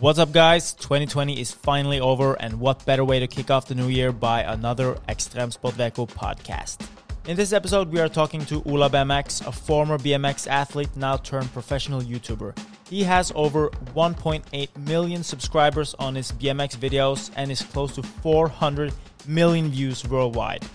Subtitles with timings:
[0.00, 0.72] What's up, guys?
[0.74, 4.42] 2020 is finally over, and what better way to kick off the new year by
[4.42, 6.86] another Ekstremsportveko podcast?
[7.28, 11.50] In this episode, we are talking to Ola BMX, a former BMX athlete now turned
[11.52, 12.58] professional YouTuber.
[12.90, 18.92] He has over 1.8 million subscribers on his BMX videos and is close to 400
[19.28, 20.66] million views worldwide.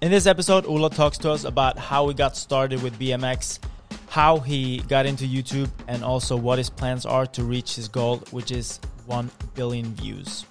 [0.00, 3.58] In this episode, Ola talks to us about how he got started with BMX,
[4.14, 8.18] how he got into YouTube, and also what his plans are to reach his goal,
[8.30, 10.46] which is 1 billion views.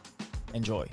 [0.54, 0.86] Enjoy.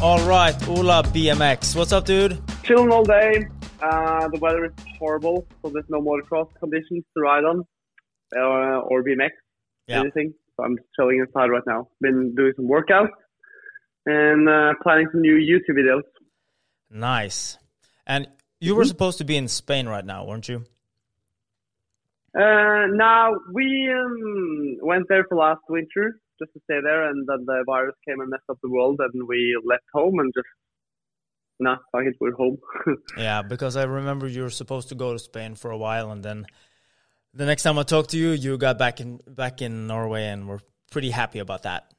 [0.00, 1.74] All right, Ola BMX.
[1.74, 2.40] What's up, dude?
[2.62, 3.48] Chilling all day.
[3.82, 7.66] Uh, the weather is horrible, so there's no motocross conditions to ride on
[8.36, 9.30] uh, or BMX,
[9.86, 10.00] Yeah.
[10.00, 10.34] anything.
[10.56, 11.88] So I'm just chilling inside right now.
[12.00, 13.08] Been doing some workouts
[14.06, 16.02] and uh, planning some new YouTube videos.
[16.90, 17.58] Nice.
[18.06, 18.28] And
[18.60, 20.64] you were supposed to be in Spain right now, weren't you?
[22.36, 27.44] Uh, now we um, went there for last winter just to stay there, and then
[27.46, 30.46] the virus came and messed up the world, and we left home and just
[31.60, 32.58] nah, fuck it, we're home.
[33.16, 36.24] Yeah, because I remember you were supposed to go to Spain for a while, and
[36.24, 36.46] then
[37.34, 40.48] the next time I talked to you, you got back in back in Norway, and
[40.48, 41.92] we're pretty happy about that.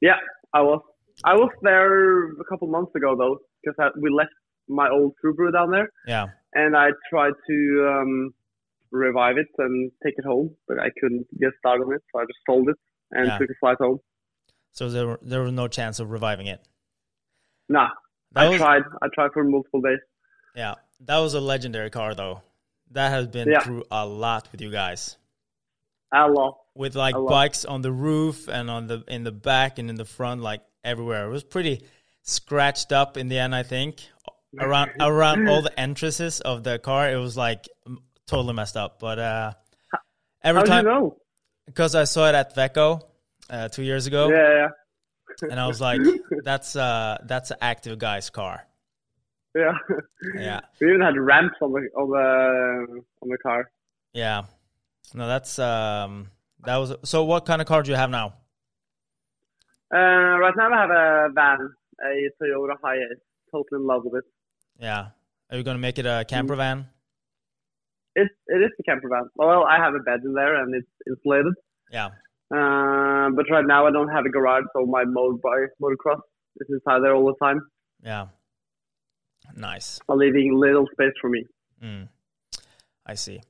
[0.00, 0.16] yeah,
[0.52, 0.80] I was.
[1.24, 4.30] I was there a couple months ago though, because we left
[4.68, 5.88] my old Subaru down there.
[6.06, 8.34] Yeah, and I tried to um,
[8.90, 12.24] revive it and take it home, but I couldn't get started on it, so I
[12.24, 12.76] just sold it
[13.12, 13.38] and Yeah.
[13.38, 13.98] took a flight home.
[14.72, 16.60] so there were, there was no chance of reviving it.
[17.68, 17.88] Nah,
[18.32, 18.82] That I was, tried.
[19.02, 19.98] I tried for multiple days.
[20.54, 22.42] Yeah, that was a legendary car, though.
[22.92, 23.60] That has been Yeah.
[23.60, 25.16] through a lot with you guys,
[26.12, 26.58] A lot.
[26.74, 27.28] with like lot.
[27.28, 30.62] bikes on the roof and on the in the back and in the front, like
[30.84, 31.26] everywhere.
[31.26, 31.82] It was pretty
[32.22, 34.00] scratched up in the end, I think.
[34.58, 37.68] Around around all the entrances of the car, it was like
[38.26, 38.98] totally messed up.
[39.00, 39.52] But uh,
[40.42, 41.16] every How do you time know?
[41.66, 43.02] because I saw it at Veko
[43.50, 46.00] uh, two years ago, Yeah, yeah, and I was like,
[46.44, 48.66] "That's uh, that's an active guy's car."
[49.56, 49.72] Yeah.
[50.34, 53.70] Yeah, we even had ramps on the on the on the car.
[54.12, 54.42] yeah.
[55.14, 56.30] No, that's um,
[56.64, 56.94] that was.
[57.04, 58.34] So, what kind of car do you have now?
[59.94, 59.98] Uh,
[60.42, 61.58] right now I have a van,
[62.02, 63.20] a Toyota Hiace.
[63.52, 64.24] Totally in love with it.
[64.80, 65.06] Yeah,
[65.50, 66.86] are you gonna make it a camper van?
[68.16, 69.28] It it is a camper van.
[69.36, 71.54] Well, I have a bed in there and it's insulated.
[71.92, 72.06] Yeah,
[72.50, 76.20] Uh, but right now I don't have a garage, so my motorbike motocross
[76.56, 77.60] is inside there all the time.
[78.02, 78.26] yeah.
[79.54, 80.00] Nice.
[80.08, 81.46] leaving little space for me.
[81.82, 82.08] Mm.
[83.04, 83.40] I see.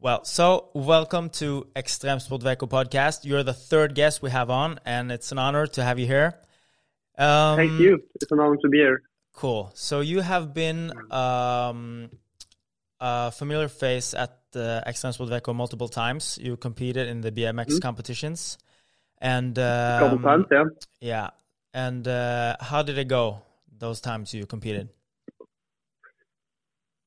[0.00, 3.24] Well, so welcome to Extreme Sport Ekstremsportveko podcast.
[3.24, 6.34] You're the third guest we have on, and it's an honor to have you here.
[7.16, 8.02] Um, Thank you.
[8.16, 9.02] It's an honor to be here.
[9.32, 9.70] Cool.
[9.74, 12.10] So you have been um,
[13.00, 16.38] a familiar face at the Ekstremsportveko multiple times.
[16.40, 18.58] You competed in the BMX competitions,
[19.18, 20.64] and A couple um, times, yeah.
[21.00, 21.30] Yeah.
[21.72, 23.42] And uh, how did it go
[23.78, 24.90] those times you competed?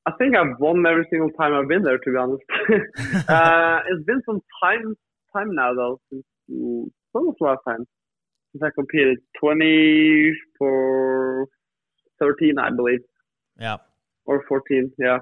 [0.08, 1.98] I think I've won every single time I've been there.
[1.98, 2.42] To be honest,
[3.28, 4.94] uh, it's been some time
[5.34, 6.00] time now though.
[6.10, 7.84] Since mm, when was the last time
[8.52, 9.18] since I competed?
[9.40, 11.46] Twenty for
[12.18, 13.00] thirteen, I believe,
[13.60, 13.78] Yeah.
[14.24, 14.92] or fourteen.
[14.98, 15.18] Yeah,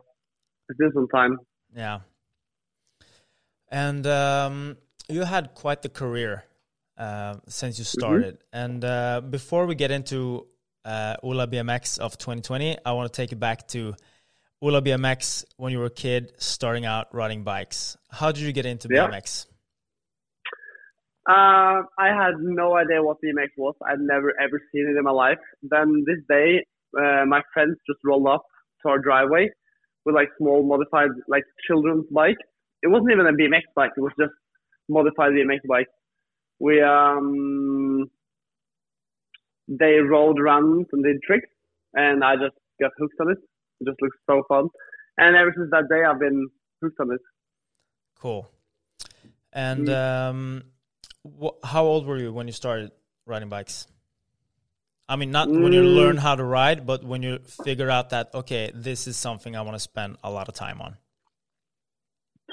[0.68, 1.38] it's been some time.
[1.74, 2.00] Yeah.
[3.68, 4.76] And um,
[5.08, 6.44] you had quite the career
[6.96, 8.38] uh, since you started.
[8.52, 10.46] And uh, before we get into
[10.84, 13.94] uh, Ola BMX of 2020, I want to take you back to
[14.62, 17.96] Ola BMX when you were a kid starting out riding bikes.
[18.10, 19.08] How did you get into Yeah.
[19.08, 19.46] BMX?
[21.28, 23.74] Uh, I had no idea what BMX was.
[23.86, 25.38] I'd never ever seen it in my life.
[25.62, 26.64] Then this day,
[26.96, 28.44] uh, my friends just rolled up
[28.82, 29.50] to our driveway
[30.04, 32.38] with like small modified like children's bike.
[32.82, 33.90] It wasn't even a BMX bike.
[33.96, 34.32] It was just
[34.88, 35.88] modified BMX bike.
[36.60, 38.08] We um,
[39.68, 41.48] they rolled around and did tricks,
[41.94, 43.38] and I just got hooked on it.
[43.80, 44.68] It just looks so fun.
[45.18, 46.48] And ever since that day, I've been
[46.82, 47.20] hooked on it.
[48.18, 48.48] Cool.
[49.52, 50.62] And um,
[51.24, 52.92] wh- how old were you when you started
[53.26, 53.86] riding bikes?
[55.08, 55.94] I mean, not when you Mm.
[55.96, 59.62] learn how to ride, but when you figure out that okay, this is something I
[59.62, 60.96] want to spend a lot of time on.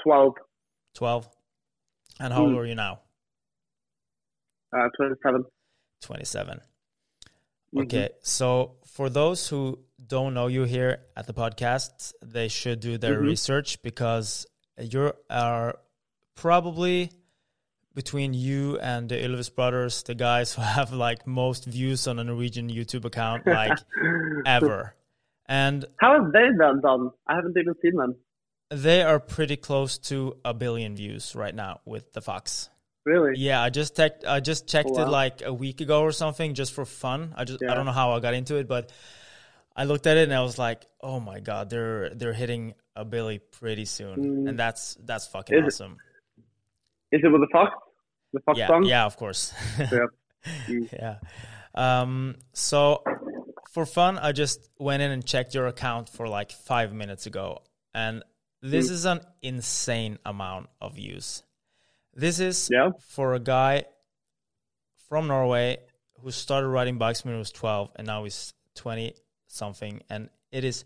[0.04, 0.34] 12.
[0.94, 1.28] 12.
[2.20, 2.58] And how old Mm.
[2.58, 3.00] are you now?
[4.72, 5.44] uh, twenty-seven.
[6.00, 6.60] 27.
[7.74, 7.82] Mhm.
[7.84, 12.98] Okay, so for those who don't know you here at the podcast, they should do
[12.98, 13.22] their Mhm.
[13.26, 14.46] research because
[14.78, 15.78] you are
[16.34, 17.10] probably
[17.94, 22.24] between you and the Ylvis brothers, the guys who have like most views on a
[22.24, 23.78] Norwegian YouTube account like
[24.46, 24.94] ever.
[25.46, 26.80] And how have they done?
[26.80, 27.10] done?
[27.26, 28.16] I haven't even seen them.
[28.70, 32.70] They are pretty close to a billion views right now with the Fox.
[33.04, 33.34] Really?
[33.36, 34.24] Yeah, I just checked.
[34.24, 35.02] I just checked wow.
[35.02, 37.34] it like a week ago or something, just for fun.
[37.36, 37.70] I just yeah.
[37.70, 38.90] I don't know how I got into it, but
[39.76, 43.04] I looked at it and I was like, oh my god, they're they're hitting a
[43.04, 44.48] billy pretty soon, mm.
[44.48, 45.96] and that's that's fucking is awesome.
[47.10, 47.72] It, is it with the Fox?
[48.32, 48.84] The Fox yeah, song?
[48.84, 49.52] Yeah, of course.
[49.78, 49.88] yeah.
[50.68, 50.92] Mm.
[50.92, 51.16] yeah.
[51.74, 52.36] Um.
[52.52, 53.02] So
[53.72, 57.62] for fun, I just went in and checked your account for like five minutes ago,
[57.94, 58.22] and
[58.60, 58.92] this mm.
[58.92, 61.44] is an insane amount of views.
[62.14, 62.90] This is yeah.
[63.08, 63.84] for a guy
[65.08, 65.78] from Norway
[66.20, 69.14] who started riding bikes when he was 12 and now he's 20
[69.54, 70.84] something and it is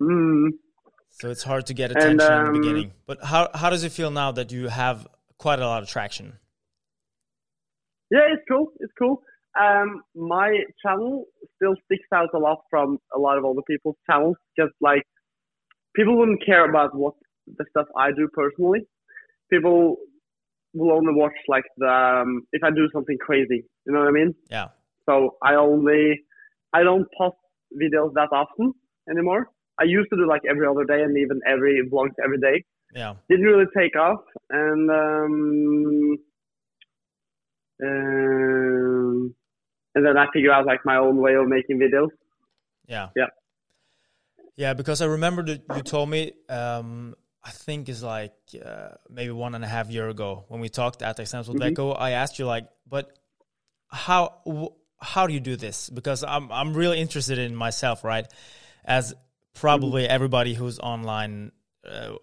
[0.00, 0.48] Mm.
[1.10, 2.92] So it's hard to get attention and, um, in the beginning.
[3.06, 5.06] But how how does it feel now that you have
[5.38, 6.38] quite a lot of traction?
[8.10, 8.72] Yeah, it's cool.
[8.80, 9.22] It's cool.
[9.60, 14.36] Um, my channel still sticks out a lot from a lot of other people's channels
[14.56, 15.02] because like
[15.94, 17.14] people wouldn't care about what
[17.46, 18.80] the stuff I do personally.
[19.50, 19.96] People
[20.72, 23.64] will only watch like the um, if I do something crazy.
[23.86, 24.34] You know what I mean?
[24.50, 24.68] Yeah.
[25.08, 26.24] So I only
[26.72, 27.36] I don't post
[27.80, 28.72] videos that often
[29.08, 29.50] anymore.
[29.78, 32.64] I used to do like every other day and even every vlogs every day.
[32.94, 33.14] Yeah.
[33.28, 34.20] Didn't really take off,
[34.50, 36.16] and um,
[37.82, 39.34] um,
[39.94, 42.08] and then I figure out like my own way of making videos.
[42.86, 43.08] Yeah.
[43.16, 43.26] Yeah.
[44.56, 49.32] Yeah, because I remember that you told me, um, I think it's like uh, maybe
[49.32, 51.60] one and a half year ago when we talked at with mm-hmm.
[51.60, 51.96] Veko.
[51.98, 53.18] I asked you like, but
[53.88, 55.90] how how do you do this?
[55.90, 58.26] Because I'm I'm really interested in myself, right?
[58.84, 59.12] As
[59.54, 60.12] probably mm-hmm.
[60.12, 61.52] everybody who's online
[61.86, 62.14] uh,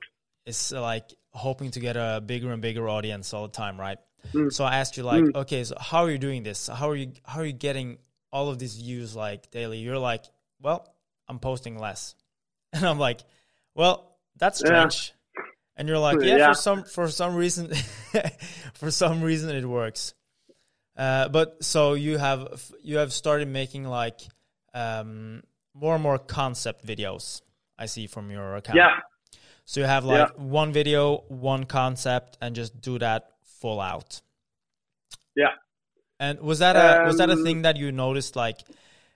[0.45, 3.97] is like hoping to get a bigger and bigger audience all the time, right?
[4.33, 4.51] Mm.
[4.51, 5.35] So I asked you like, mm.
[5.35, 6.67] okay, so how are you doing this?
[6.67, 7.97] How are you how are you getting
[8.31, 9.79] all of these views like daily?
[9.79, 10.25] You're like,
[10.61, 10.93] well,
[11.27, 12.15] I'm posting less,
[12.73, 13.21] and I'm like,
[13.75, 15.13] well, that's strange.
[15.35, 15.43] Yeah.
[15.77, 17.71] And you're like, yeah, yeah, for some for some reason,
[18.73, 20.13] for some reason it works.
[20.95, 24.21] Uh, but so you have you have started making like
[24.73, 25.41] um,
[25.73, 27.41] more and more concept videos
[27.77, 28.77] I see from your account.
[28.77, 28.99] Yeah.
[29.65, 30.43] So you have like yeah.
[30.43, 33.31] one video, one concept, and just do that
[33.61, 34.21] full out.
[35.35, 35.53] Yeah.
[36.19, 38.59] And was that a um, was that a thing that you noticed like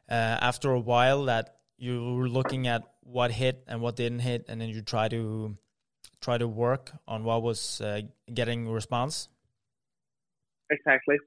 [0.10, 0.14] uh,
[0.50, 4.60] after a while that you were looking at what hit and what didn't hit, and
[4.60, 5.56] then you try to
[6.22, 8.02] try to work on what was uh,
[8.34, 9.30] getting response?
[10.72, 11.18] Exactly.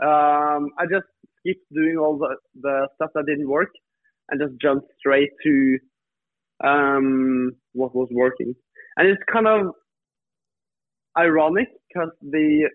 [0.00, 1.06] Um, I just
[1.44, 3.70] keep doing all the the stuff that didn't work,
[4.30, 5.78] and just jumped straight to
[6.64, 8.54] um, what was working.
[8.96, 9.74] And it's kind of
[11.18, 12.68] ironic because the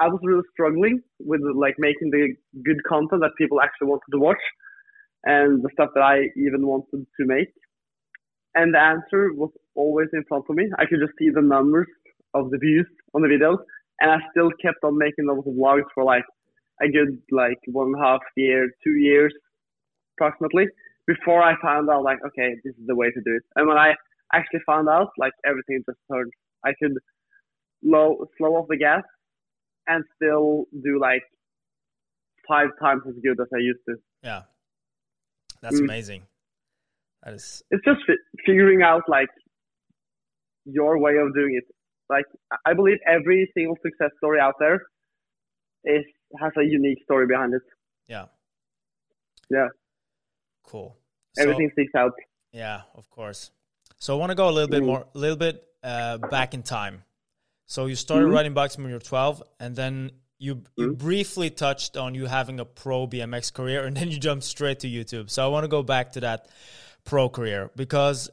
[0.00, 4.18] I was really struggling with like making the good content that people actually wanted to
[4.18, 4.42] watch
[5.24, 7.48] and the stuff that I even wanted to make.
[8.56, 10.68] And the answer was always in front of me.
[10.78, 11.86] I could just see the numbers
[12.34, 13.58] of the views on the videos,
[14.00, 16.24] and I still kept on making those vlogs for like
[16.82, 19.32] a good like one and a half year, two years
[20.16, 20.66] approximately
[21.06, 23.42] before I found out like okay, this is the way to do it.
[23.56, 23.94] And when I
[24.32, 26.32] actually found out, like everything just turned.
[26.64, 26.92] I could
[27.84, 29.02] low slow off the gas
[29.86, 31.22] and still do like
[32.48, 33.96] five times as good as I used to.
[34.22, 34.42] Yeah,
[35.62, 35.84] that's mm.
[35.84, 36.22] amazing.
[37.22, 37.62] That is.
[37.70, 38.00] It's just
[38.44, 39.28] figuring out like
[40.64, 41.64] your way of doing it.
[42.08, 42.26] Like
[42.66, 44.80] I believe every single success story out there
[45.84, 46.04] is
[46.40, 47.62] has a unique story behind it.
[48.08, 48.26] Yeah.
[49.50, 49.68] Yeah.
[50.64, 50.96] Cool.
[51.34, 52.12] So, Everything sticks out.
[52.52, 53.50] Yeah, of course.
[53.98, 54.86] So I want to go a little bit mm.
[54.86, 57.02] more, a little bit uh, back in time.
[57.66, 58.34] So you started mm-hmm.
[58.34, 60.94] riding bikes when you were 12, and then you you mm-hmm.
[60.94, 64.88] briefly touched on you having a pro BMX career, and then you jumped straight to
[64.88, 65.30] YouTube.
[65.30, 66.48] So I want to go back to that
[67.04, 68.30] pro career because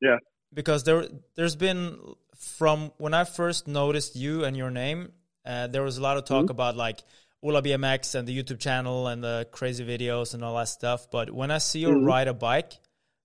[0.00, 0.18] yeah,
[0.52, 1.98] because there there's been
[2.36, 5.12] from when I first noticed you and your name,
[5.46, 6.50] uh, there was a lot of talk mm-hmm.
[6.50, 7.00] about like
[7.42, 11.10] Ola BMX and the YouTube channel and the crazy videos and all that stuff.
[11.10, 12.04] But when I see you mm-hmm.
[12.04, 12.72] ride a bike,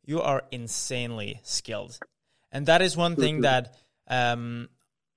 [0.05, 1.99] you are insanely skilled,
[2.51, 3.75] and that is one thing that
[4.07, 4.69] um,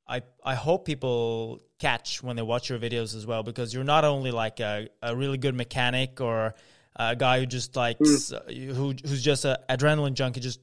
[0.07, 4.05] I I hope people catch when they watch your videos as well, because you're not
[4.05, 6.55] only like a, a really good mechanic or
[6.97, 8.75] a guy who just likes mm.
[8.75, 10.61] who who's just an adrenaline junkie, just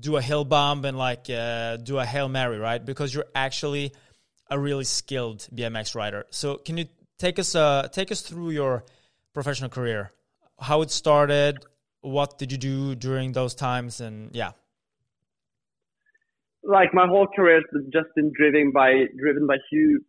[0.00, 2.84] do a hill bomb and like uh, do a hail mary, right?
[2.84, 3.92] Because you're actually
[4.50, 6.26] a really skilled BMX rider.
[6.30, 6.86] So can you
[7.18, 8.84] take us uh, take us through your
[9.32, 10.12] professional career,
[10.58, 11.64] how it started,
[12.00, 14.52] what did you do during those times, and yeah.
[16.68, 20.02] Like my whole career has just been driven by driven by huge,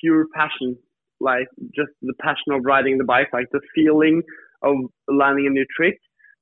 [0.00, 0.74] pure passion,
[1.20, 4.22] like just the passion of riding the bike, like the feeling
[4.62, 4.74] of
[5.06, 5.98] landing a new trick,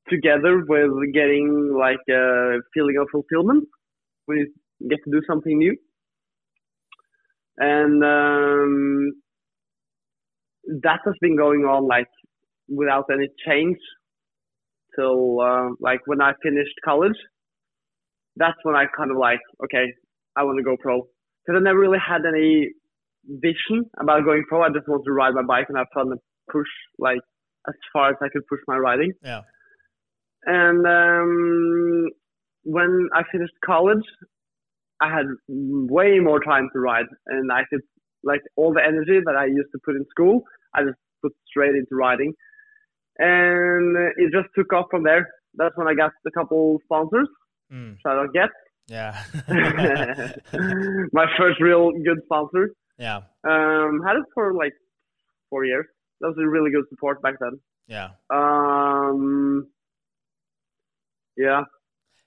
[0.09, 3.65] together with getting like a feeling of fulfillment
[4.27, 4.47] when you
[4.89, 5.77] get to do something new.
[7.59, 9.13] And um,
[10.83, 12.07] that has been going on like
[12.69, 13.79] without any change
[14.95, 17.17] till uh, like when I finished college.
[18.37, 19.93] That's when I kind of like, okay,
[20.37, 21.03] I want to go pro
[21.47, 22.71] because I never really had any
[23.27, 24.63] vision about going pro.
[24.63, 27.21] I just want to ride my bike and have fun and push like
[27.69, 29.13] as far as I could push my riding.
[29.23, 29.41] Yeah.
[30.45, 32.09] And um,
[32.63, 34.05] when I finished college,
[35.01, 37.83] I had way more time to ride, and I could
[38.23, 40.43] like all the energy that I used to put in school,
[40.75, 42.33] I just put straight into riding.
[43.19, 45.27] And it just took off from there.
[45.55, 47.29] That's when I got a couple sponsors.
[47.73, 47.97] Mm.
[48.01, 48.51] Shout out Get.
[48.89, 49.21] Yeah.
[51.13, 52.73] My first real good sponsor.
[52.99, 53.23] Yeah.
[53.45, 54.73] Um, had it for like
[55.51, 55.87] four years.
[56.21, 57.61] That was a really good support back then.
[57.89, 58.11] Yeah.
[58.31, 59.69] Um.
[61.37, 61.65] Yeah.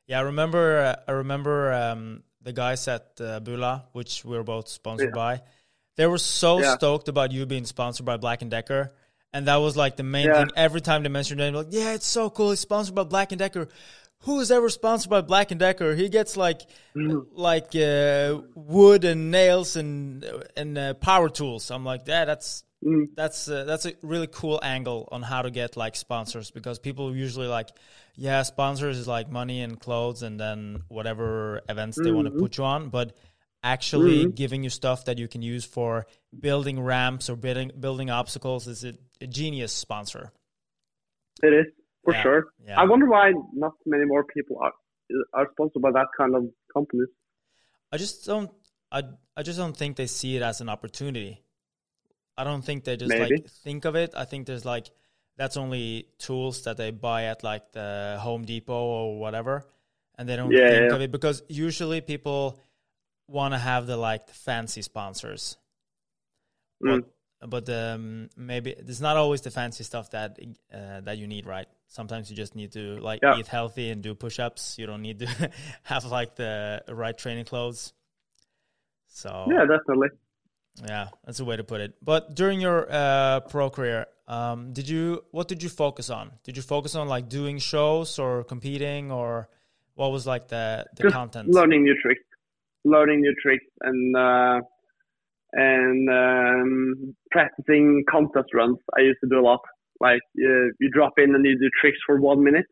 [0.07, 0.79] Yeah, I remember.
[0.79, 5.15] Uh, I remember um, the guys at uh, Bula, which we are both sponsored yeah.
[5.15, 5.41] by.
[5.97, 6.75] They were so yeah.
[6.75, 8.93] stoked about you being sponsored by Black and Decker.
[9.33, 10.39] And that was like the main yeah.
[10.39, 10.51] thing.
[10.55, 12.51] Every time they mentioned your name, like, yeah, it's so cool.
[12.51, 13.67] It's sponsored by Black and Decker.
[14.23, 15.95] Who is ever sponsored by Black and Decker?
[15.95, 16.61] He gets like,
[16.95, 17.25] mm.
[17.31, 20.25] like uh, wood and nails and
[20.57, 21.71] and uh, power tools.
[21.71, 23.07] I'm like, yeah, that's mm.
[23.15, 27.15] that's uh, that's a really cool angle on how to get like sponsors because people
[27.15, 27.69] usually like,
[28.15, 32.05] yeah, sponsors is like money and clothes and then whatever events mm-hmm.
[32.05, 33.15] they want to put you on, but
[33.63, 34.31] actually mm-hmm.
[34.31, 36.07] giving you stuff that you can use for
[36.37, 40.31] building ramps or building building obstacles is a, a genius sponsor.
[41.41, 41.65] It is
[42.03, 42.21] for yeah.
[42.21, 42.45] sure.
[42.65, 42.79] Yeah.
[42.79, 44.73] I wonder why not many more people are
[45.33, 47.07] are sponsored by that kind of companies.
[47.91, 48.51] I just don't.
[48.91, 49.03] I
[49.35, 51.43] I just don't think they see it as an opportunity.
[52.37, 53.35] I don't think they just Maybe.
[53.35, 54.13] like think of it.
[54.15, 54.91] I think there's like
[55.37, 59.65] that's only tools that they buy at like the Home Depot or whatever,
[60.17, 62.59] and they don't yeah, think of it because usually people
[63.27, 65.57] want to have the like the fancy sponsors.
[66.83, 67.03] Mm.
[67.41, 70.39] But, but um, maybe it's not always the fancy stuff that
[70.73, 71.67] uh, that you need, right?
[71.89, 73.37] Sometimes you just need to like yeah.
[73.37, 74.77] eat healthy and do push-ups.
[74.77, 75.51] You don't need to
[75.83, 77.93] have like the right training clothes.
[79.07, 80.09] So yeah, definitely.
[80.87, 81.95] Yeah, that's a way to put it.
[82.01, 86.31] But during your uh, pro career, um, did you what did you focus on?
[86.43, 89.49] Did you focus on like doing shows or competing, or
[89.95, 91.49] what was like the the Just content?
[91.49, 92.21] Learning new tricks
[92.85, 94.61] learning new tricks and uh,
[95.53, 98.77] and um, practicing contest runs.
[98.97, 99.61] I used to do a lot.
[99.99, 102.65] Like uh, you drop in and you do tricks for one minute,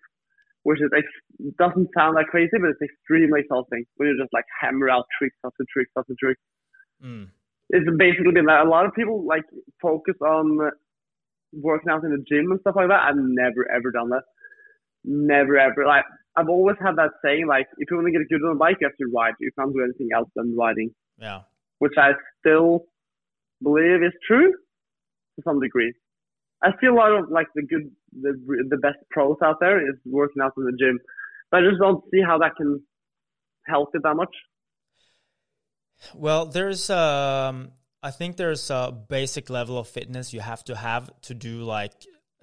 [0.64, 4.46] which is ex- doesn't sound like crazy, but it's extremely exhausting when you just like
[4.62, 6.42] hammer out tricks after tricks after tricks.
[7.04, 7.28] Mm.
[7.70, 8.66] It's basically been that.
[8.66, 9.44] A lot of people like
[9.82, 10.72] focus on
[11.54, 13.04] working out in the gym and stuff like that.
[13.04, 14.24] I've never ever done that.
[15.04, 15.86] Never ever.
[15.86, 16.06] Like
[16.38, 18.78] I've always had that saying, like, if you want to get good on a bike,
[18.80, 19.34] you have to ride.
[19.40, 20.92] You can't do anything else than riding.
[21.20, 21.42] Yeah.
[21.80, 22.86] which I still
[23.64, 25.94] believe is true to some degree.
[26.64, 28.34] I see a lot of like the good, the
[28.70, 31.00] the best pros out there is working out in the gym,
[31.52, 32.82] but I just don't see how that can
[33.68, 34.34] help it that much.
[36.16, 37.72] Well, there's um,
[38.02, 41.94] I think there's a basic level of fitness you have to have to do like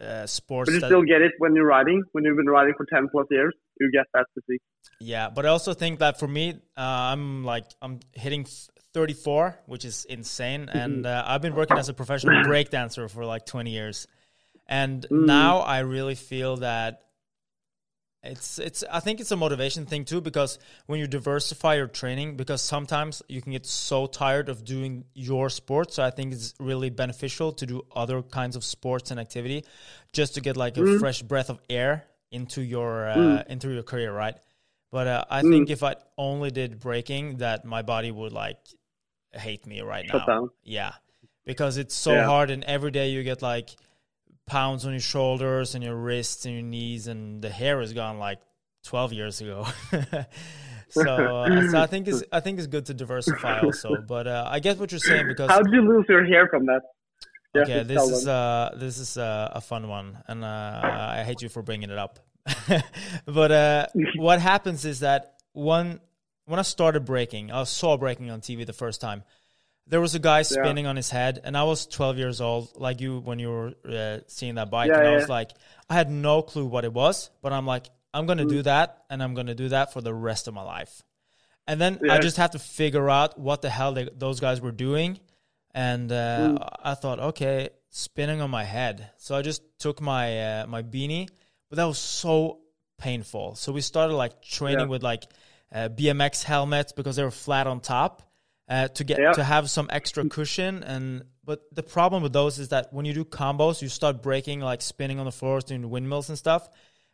[0.00, 0.68] uh, sports.
[0.68, 2.02] But you still get it when you're riding.
[2.12, 4.62] When you've been riding for ten plus years, you get that physique.
[5.00, 8.47] Yeah, but I also think that for me, uh, I'm like I'm hitting
[8.94, 13.44] 34, which is insane, and uh, I've been working as a professional breakdancer for like
[13.44, 14.06] 20 years,
[14.66, 17.02] and now I really feel that
[18.22, 22.36] it's it's I think it's a motivation thing too because when you diversify your training,
[22.36, 26.54] because sometimes you can get so tired of doing your sport, so I think it's
[26.58, 29.64] really beneficial to do other kinds of sports and activity,
[30.12, 34.12] just to get like a fresh breath of air into your uh, into your career,
[34.12, 34.36] right?
[34.90, 38.58] But uh, I think if I only did breaking, that my body would like
[39.36, 40.34] hate me right Shut now.
[40.34, 40.50] down.
[40.62, 40.92] Yeah,
[41.44, 42.24] because it's so Yeah.
[42.24, 43.70] hard, and every day you get like
[44.46, 48.18] pounds on your shoulders and your wrists and your knees, and the hair is gone
[48.18, 48.40] like
[48.82, 49.66] twelve years ago.
[50.90, 53.96] so, uh, so I think it's I think it's good to diversify also.
[54.06, 56.66] But uh, I get what you're saying because How did you lose your hair from
[56.66, 56.82] that?
[57.56, 61.40] Okay, to this is uh this is uh, a fun one, and uh, I hate
[61.42, 62.18] you for bringing it up.
[63.26, 63.86] but uh,
[64.16, 66.00] what happens is that when
[66.46, 69.22] when I started breaking, I saw breaking on TV the first time.
[69.86, 73.00] There was a guy spinning on his head, and I was 12 years old, like
[73.02, 74.88] you when you were uh, seeing that bike.
[74.88, 75.16] Yeah, and I yeah.
[75.16, 75.50] was like,
[75.90, 78.48] I had no clue what it was, but I'm like, I'm gonna Mm.
[78.56, 81.02] do that, and I'm gonna do that for the rest of my life.
[81.66, 84.72] And then I just had to figure out what the hell they, those guys were
[84.72, 85.18] doing.
[85.74, 86.68] And uh, Mm.
[86.82, 89.10] I thought, okay, spinning on my head.
[89.18, 91.28] So I just took my uh, my beanie,
[91.68, 92.60] but that was so
[92.98, 93.54] painful.
[93.56, 94.86] So we started like training Yeah.
[94.86, 95.24] with like
[95.74, 98.22] uh, BMX helmets because they were flat on top
[98.68, 99.32] uh, to get Yeah.
[99.32, 100.82] to have some extra cushion.
[100.84, 104.60] And but the problem with those is that when you do combos, you start breaking
[104.60, 106.68] like spinning on the floors, doing windmills and stuff.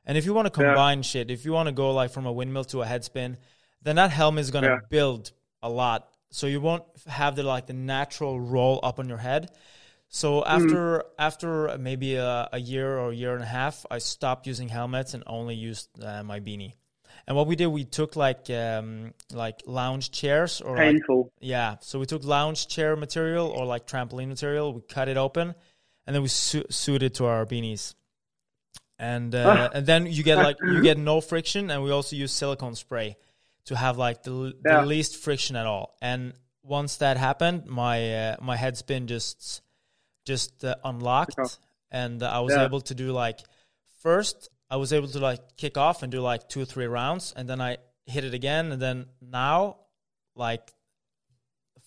[0.05, 0.69] And if you want to Yeah.
[0.69, 3.39] combine shit, if you want to go like from a windmill to a head spin,
[3.83, 4.79] then that helmet is gonna Yeah.
[4.89, 6.09] build a lot.
[6.31, 9.51] So you won't have the like the natural roll up on your head.
[10.09, 14.47] So after after maybe a, a year or a year and a half, I stopped
[14.47, 16.75] using helmets and only used uh, my beanie.
[17.31, 20.97] And what we did, we took like um, like lounge chairs or like
[21.39, 21.77] yeah.
[21.81, 24.73] So we took lounge chair material or like trampoline material.
[24.75, 25.55] We cut it open,
[26.09, 27.95] and then we su- sewed it to our beanies.
[28.99, 32.33] And uh, and then you get like you get no friction, and we also use
[32.33, 33.17] silicone spray
[33.67, 34.81] to have like the, Yeah.
[34.81, 35.95] the least friction at all.
[36.03, 36.33] And
[36.65, 39.63] once that happened, my uh, my head spin just
[40.27, 41.39] just uh, unlocked,
[41.93, 42.65] and I was Yeah.
[42.65, 43.39] able to do like
[44.03, 47.33] first I was able to like kick off and do like two or three rounds,
[47.37, 49.79] and then I hit it again, and then now
[50.37, 50.73] like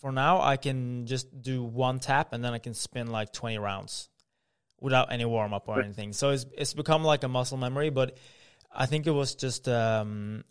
[0.02, 3.58] for now I can just do one tap, and then I can spin like twenty
[3.58, 4.10] rounds
[4.82, 6.12] without any warm up or anything.
[6.12, 8.18] So it's it's become like a muscle memory, but
[8.70, 10.44] I think it was just um,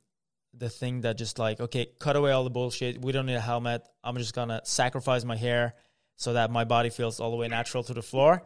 [0.55, 3.03] the thing that just like okay, cut away all the bullshit.
[3.03, 3.83] We don't need a helmet.
[4.03, 5.75] I'm just gonna sacrifice my hair
[6.17, 8.43] so that my body feels all the way natural to the floor.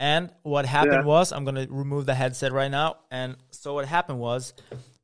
[0.00, 1.04] And what happened Yeah.
[1.04, 2.96] was I'm gonna remove the headset right now.
[3.10, 4.54] And so what happened was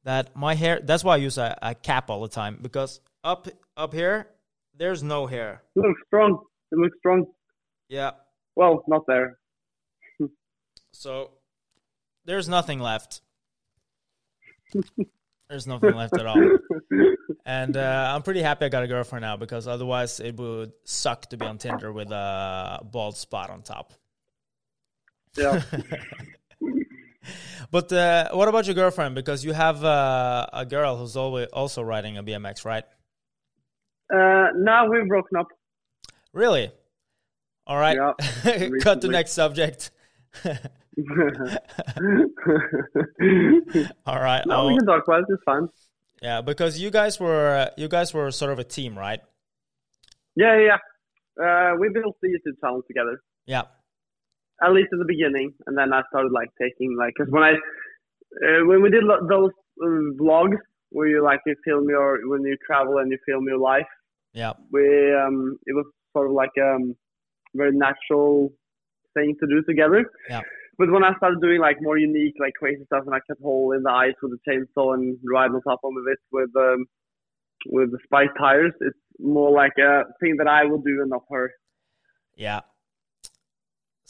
[0.04, 0.80] that my hair.
[0.83, 4.28] That's why I use a, a cap all the time because up up here
[4.76, 5.62] there's no hair.
[5.76, 6.38] It looks strong.
[6.72, 7.26] It looks strong.
[7.88, 8.12] Yeah.
[8.57, 9.38] Well, not there.
[10.92, 11.33] So
[12.24, 13.20] there's nothing left.
[15.48, 16.59] there's nothing left at all.
[17.44, 21.26] And uh, I'm pretty happy I got a girlfriend now because otherwise it would suck
[21.30, 23.92] to be on Tinder with a bald spot on top.
[25.37, 25.62] Yeah.
[27.75, 29.16] But uh, what about your girlfriend?
[29.16, 32.85] Because you have uh, a girl who's always also riding a BMX, right?
[34.14, 35.49] Uh, now we've broken up.
[36.33, 36.70] Really?
[37.66, 37.97] All right.
[37.97, 39.90] Yeah, Cut to next subject.
[44.07, 44.47] All right.
[44.47, 45.27] no, we can talk about it.
[45.31, 45.68] It's fine.
[46.23, 49.20] yeah, because you guys were you guys were sort of a team, right?
[50.37, 50.77] Yeah, yeah.
[51.38, 51.73] yeah.
[51.73, 53.20] Uh, we built the YouTube channel together.
[53.47, 53.62] Yeah.
[54.62, 57.52] At least in the beginning, and then I started like taking like because when I
[57.52, 59.50] uh, when we did lo- those
[59.82, 60.58] uh, vlogs
[60.90, 63.86] where you like you film your when you travel and you film your life,
[64.32, 64.52] Yeah.
[64.70, 64.82] we
[65.14, 66.94] um it was sort of like um
[67.54, 68.52] very natural
[69.14, 70.04] thing to do together.
[70.30, 70.42] Yeah.
[70.78, 73.72] But when I started doing like more unique, like crazy stuff, and I cut hole
[73.72, 76.86] in the ice with a chainsaw and ride on top of it with um
[77.66, 81.22] with the spike tires, it's more like a thing that I will do and not
[81.30, 81.50] her.
[82.36, 82.60] Yeah.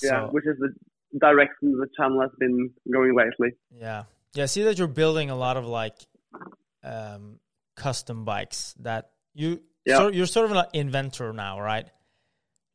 [0.03, 0.71] Yeah, So- which is the
[1.19, 3.57] direction the channel has been going lately.
[3.71, 4.05] Yeah.
[4.35, 5.95] Yeah, I see that you're building a lot of like
[6.83, 7.39] um
[7.77, 9.99] custom bikes that you Yeah.
[9.99, 11.87] So you're sort of an inventor now, right?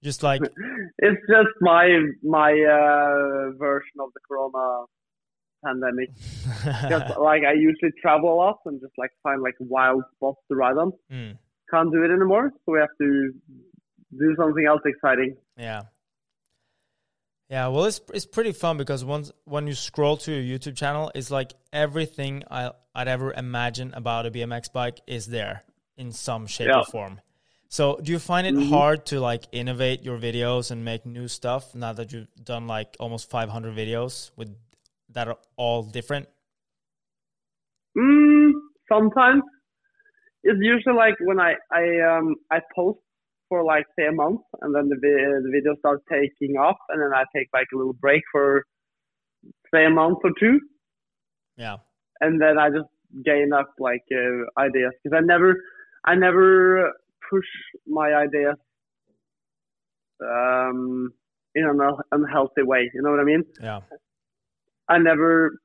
[0.03, 0.41] Just like
[0.99, 1.85] it's just my
[2.23, 4.85] my uh, version of the Corona
[5.65, 6.09] pandemic.
[6.89, 10.55] just like I usually travel a lot and just like find like wild spots to
[10.55, 10.93] ride on.
[11.11, 11.37] Mm,
[11.71, 13.31] Can't do it anymore, so we have to
[14.17, 15.35] do something else exciting.
[15.57, 15.81] yeah.
[17.49, 21.11] Yeah, well, it's it's pretty fun because once when you scroll to your YouTube channel,
[21.15, 25.63] it's like everything I I'd ever imagine about a BMX bike is there
[25.97, 26.79] in some shape Yeah.
[26.79, 27.21] or form.
[27.67, 28.69] So, do you find it Mhm.
[28.69, 32.95] hard to like innovate your videos and make new stuff now that you've done like
[32.99, 34.55] almost 500 videos with
[35.09, 36.27] that are all different?
[37.97, 38.51] Mm,
[38.91, 39.43] sometimes
[40.43, 42.99] it's usually like when I I um I post
[43.49, 47.01] for like say a month and then the vi- the video starts taking off and
[47.01, 48.63] then I take like a little break for
[49.73, 50.59] say a month or two
[51.57, 51.77] Yeah.
[52.21, 52.89] and then I just
[53.25, 55.55] gain up like uh, ideas because I never
[56.05, 56.91] I never
[57.29, 57.49] push
[57.87, 58.55] my ideas
[60.21, 61.11] um
[61.55, 61.79] in an
[62.11, 62.89] unhealthy way.
[62.93, 63.43] You know what I mean?
[63.61, 63.79] Yeah.
[64.87, 65.57] I never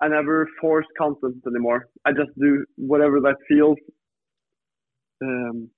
[0.00, 1.88] I never force content anymore.
[2.04, 3.78] I just do whatever that feels
[5.22, 5.70] um,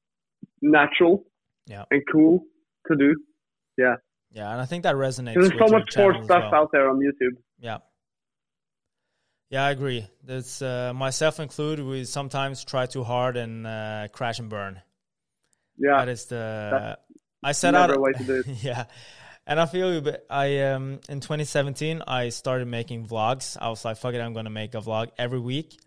[0.63, 1.25] natural
[1.67, 1.85] Yeah.
[1.91, 2.43] and cool
[2.91, 3.17] to do.
[3.77, 3.97] Yeah,
[4.31, 5.35] Yeah, and I think that resonates.
[5.35, 6.63] There's so much more stuff well.
[6.63, 7.37] out there on YouTube.
[7.61, 7.79] Yeah.
[9.51, 10.07] Yeah, I agree.
[10.25, 11.85] That's uh, myself included.
[11.87, 14.83] We sometimes try too hard and uh, crash and burn.
[15.79, 16.69] Yeah, that is the.
[16.71, 17.01] that's
[17.43, 17.97] I set out.
[17.97, 18.47] a way to do it.
[18.63, 18.85] yeah,
[19.47, 20.01] and I feel you.
[20.03, 23.57] But I um in 2017 I started making vlogs.
[23.61, 25.79] I was like, fuck it, I'm gonna make a vlog every week.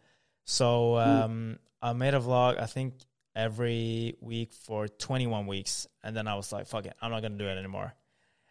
[0.46, 1.00] So Hmm.
[1.24, 2.60] um I made a vlog.
[2.60, 2.94] I think
[3.36, 7.38] every week for 21 weeks, and then I was like, fuck it, I'm not gonna
[7.38, 7.94] do it anymore.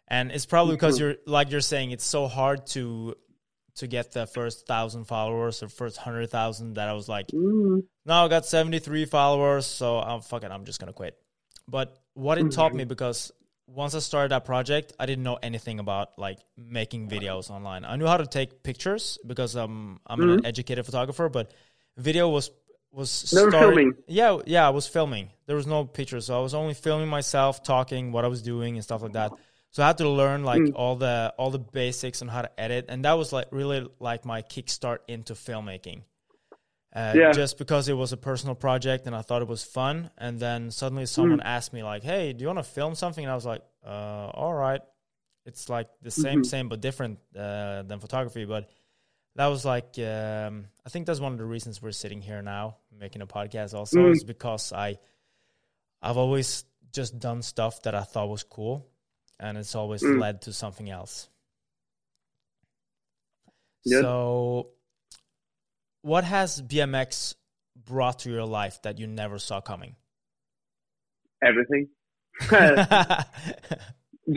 [0.08, 1.00] And it's probably because Mhm.
[1.00, 3.14] you're like you're saying it's so hard to
[3.76, 7.84] to get the first thousand followers or first hundred thousand that I was like, Mm,
[8.04, 11.16] now I got 73 followers, so I'm fuck it, I'm just gonna quit.
[11.68, 13.30] But what it taught me because
[13.68, 17.84] once I started that project, I didn't know anything about like making videos online.
[17.84, 21.52] I knew how to take pictures because um, I'm an educated photographer, but
[21.96, 22.50] video was
[22.92, 23.94] was Never started- filming.
[24.08, 25.30] Yeah, yeah, I was filming.
[25.46, 28.74] There was no pictures, so I was only filming myself, talking, what I was doing,
[28.76, 29.32] and stuff like that.
[29.70, 32.86] So I had to learn like all the all the basics on how to edit,
[32.88, 36.02] and that was like really like my kickstart into filmmaking.
[36.92, 37.30] Uh, Yeah.
[37.32, 40.72] Just because it was a personal project and I thought it was fun, and then
[40.72, 43.46] suddenly someone asked me like, "Hey, do you want to film something?" And I was
[43.46, 44.80] like, uh, "All right."
[45.46, 48.68] It's like the same, same but different uh, than photography, but
[49.40, 52.76] that was like um, I think that's one of the reasons we're sitting here now
[52.92, 53.72] making a podcast.
[53.72, 54.12] Also, Mm.
[54.12, 54.98] is because I
[56.02, 58.86] I've always just done stuff that I thought was cool,
[59.38, 60.20] and it's always Mm.
[60.20, 61.30] led to something else.
[63.88, 64.02] Good.
[64.02, 64.72] So,
[66.02, 67.34] what has BMX
[67.76, 69.96] brought to your life that you never saw coming?
[71.42, 71.88] everything.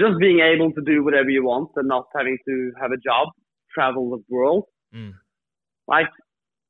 [0.02, 3.28] Just being able to do whatever you want and not having to have a job,
[3.76, 4.64] travel the world.
[4.96, 5.14] Mm.
[5.88, 6.08] Like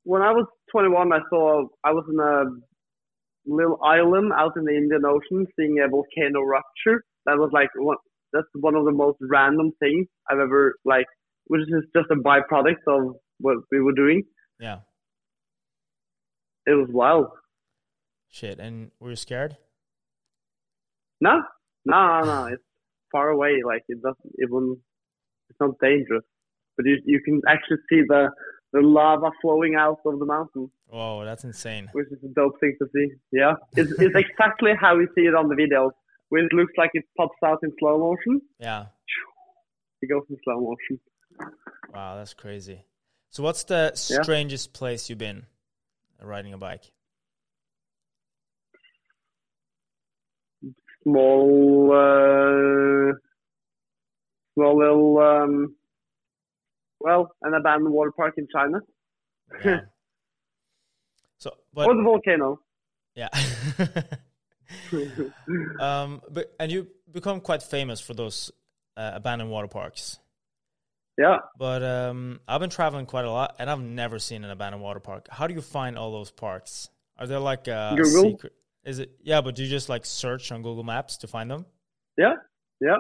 [0.04, 2.46] when I was 21, I saw I was in a
[3.46, 7.04] little island out in the Indian Ocean, seeing a volcano rupture.
[7.26, 7.98] That was like one.
[8.32, 11.06] That's one of the most random things I've ever like,
[11.46, 14.24] which is just a byproduct of what we were doing.
[14.60, 14.80] Yeah.
[16.66, 17.28] It was wild.
[18.30, 18.60] Shit.
[18.60, 19.58] And were you scared?
[21.22, 21.42] No,
[21.86, 22.46] no, no, no.
[22.48, 22.64] It's
[23.12, 23.62] far away.
[23.66, 24.78] Like it doesn't even.
[25.50, 26.24] It's not dangerous,
[26.78, 28.30] but you you can actually see the
[28.72, 31.90] the lava flowing out of the mountain, Whoa, that's insane.
[31.94, 33.08] which is a dope thing to see.
[33.32, 35.92] Yeah, it's it's exactly how we see it on the videos,
[36.30, 38.42] where it looks like it pops out in slow motion.
[38.60, 38.86] Yeah.
[40.02, 41.00] It goes in slow motion.
[41.94, 42.84] Wow, that's crazy.
[43.30, 44.22] So, what's the Yeah.
[44.22, 45.46] strangest place you've been
[46.22, 46.92] riding a bike?
[51.04, 53.14] Small, uh,
[54.54, 55.76] small little, um,
[57.04, 58.80] well, an abandoned water park in China
[59.64, 59.82] Yeah.
[61.38, 62.60] so, but or the volcano.
[63.16, 63.30] yeah.
[65.80, 68.52] um, but and you become quite famous for those
[68.98, 70.20] uh, abandoned water parks.
[71.18, 71.38] yeah.
[71.60, 75.00] But um, I've been traveling quite a lot, and I've never seen an abandoned water
[75.00, 75.28] park.
[75.30, 76.90] How do you find all those parks?
[77.18, 78.32] Are there like a Google.
[78.32, 78.54] secret?
[78.84, 79.42] Is it yeah?
[79.42, 81.66] But do you just like search on Google Maps to find them?
[82.18, 82.34] Yeah,
[82.82, 82.98] yeah.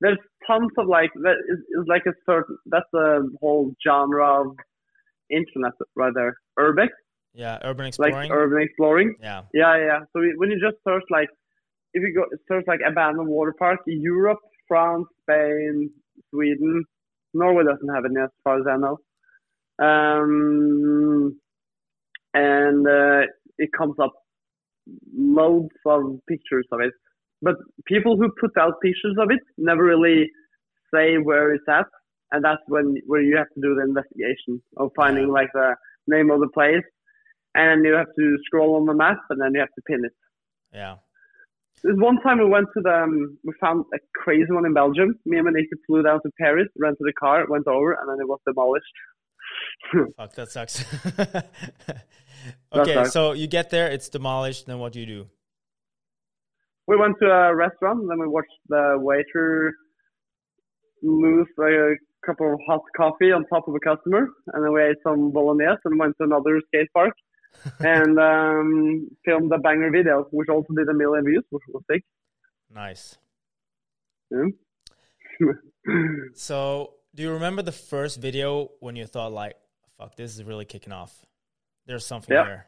[0.00, 4.56] There's tons of like that is, is like a certain that's a whole genre of
[5.30, 6.36] internet rather.
[6.58, 6.88] Urbex,
[7.34, 8.14] Yeah, urban exploring.
[8.14, 9.14] like urban exploring.
[9.20, 9.98] yeah, Yeah, yeah.
[10.12, 11.28] So when you just search like
[11.94, 15.90] if you go search like abandoned water park, Europe, France, Spain,
[16.30, 16.84] Sweden,
[17.32, 18.98] Norway doesn't have any as far as I know.
[19.78, 21.38] Um,
[22.34, 23.26] and uh,
[23.58, 24.12] it comes up
[25.14, 26.92] loads of pictures of it.
[27.42, 30.30] But people who put out pictures of it never really
[30.92, 31.86] say where it's at,
[32.32, 35.74] and that's when where you have to do the investigation of finding like the
[36.06, 36.84] name of the place,
[37.54, 40.12] and you have to scroll on the map, and then you have to pin it.
[40.72, 40.96] Yeah.
[41.82, 45.18] There's one time we went to the, um, we found a crazy one in Belgium.
[45.24, 48.26] Me and Monica flew down to Paris, rented a car, went over, and then it
[48.26, 48.86] was demolished.
[50.16, 50.84] Fuck, that sucks.
[52.74, 53.12] okay, sucks.
[53.12, 54.66] so you get there, it's demolished.
[54.66, 55.26] Then what do you do?
[56.86, 59.74] We went to a restaurant, and then we watched the waiter
[61.02, 61.94] lose a
[62.24, 65.78] cup of hot coffee on top of a customer, and then we ate some bolognese
[65.84, 67.14] and went to another skate park
[67.80, 72.02] and um, filmed a banger video, which also did a million views, which was sick.
[72.72, 73.16] Nice.
[74.30, 74.46] Yeah.
[76.34, 79.54] So, do you remember the first video when you thought like,
[79.96, 81.24] "Fuck, this is really kicking off"?
[81.86, 82.44] There's something Yeah.
[82.44, 82.66] here.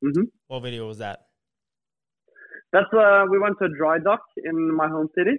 [0.00, 1.26] hmm What video was that?
[2.74, 5.36] That's uh, we went to a dry dock in my home city.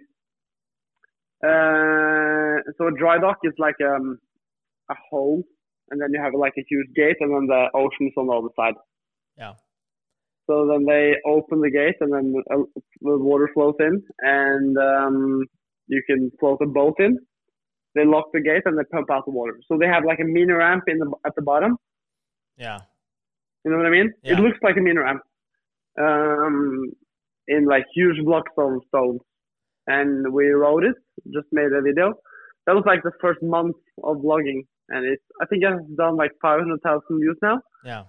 [1.43, 4.17] Uh, so a dry dock is like um,
[4.89, 5.43] a hole,
[5.91, 8.33] and then you have like a huge gate, and then the ocean is on the
[8.33, 8.75] other side.
[9.37, 9.55] Yeah.
[10.47, 12.63] So then they open the gate, and then uh,
[13.01, 15.43] the water flows in, and um,
[15.87, 17.19] you can float a boat in.
[17.95, 19.59] They lock the gate and they pump out the water.
[19.67, 21.77] So they have like a mini ramp in the at the bottom.
[22.57, 22.79] Yeah.
[23.65, 24.13] You know what I mean?
[24.23, 24.33] Yeah.
[24.33, 25.21] It looks like a mini ramp,
[25.99, 26.91] um,
[27.47, 29.19] in like huge blocks of stone.
[29.87, 30.95] And we wrote it,
[31.33, 32.13] just made a video.
[32.65, 36.31] That was like the first month of vlogging, and it's I think I've done like
[36.41, 37.61] 500,000 views now.
[37.83, 38.03] Yeah.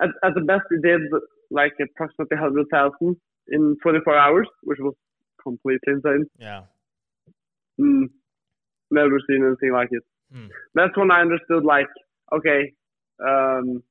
[0.00, 1.02] At, at the best, it did
[1.50, 3.16] like approximately 100,000
[3.48, 4.94] in 24 hours, which was
[5.42, 6.24] completely insane.
[6.38, 6.62] Yeah.
[7.78, 8.08] Mm,
[8.90, 10.02] never seen anything like it.
[10.32, 10.46] Hmm.
[10.74, 11.88] That's when I understood like,
[12.34, 12.72] okay,
[13.20, 13.82] um,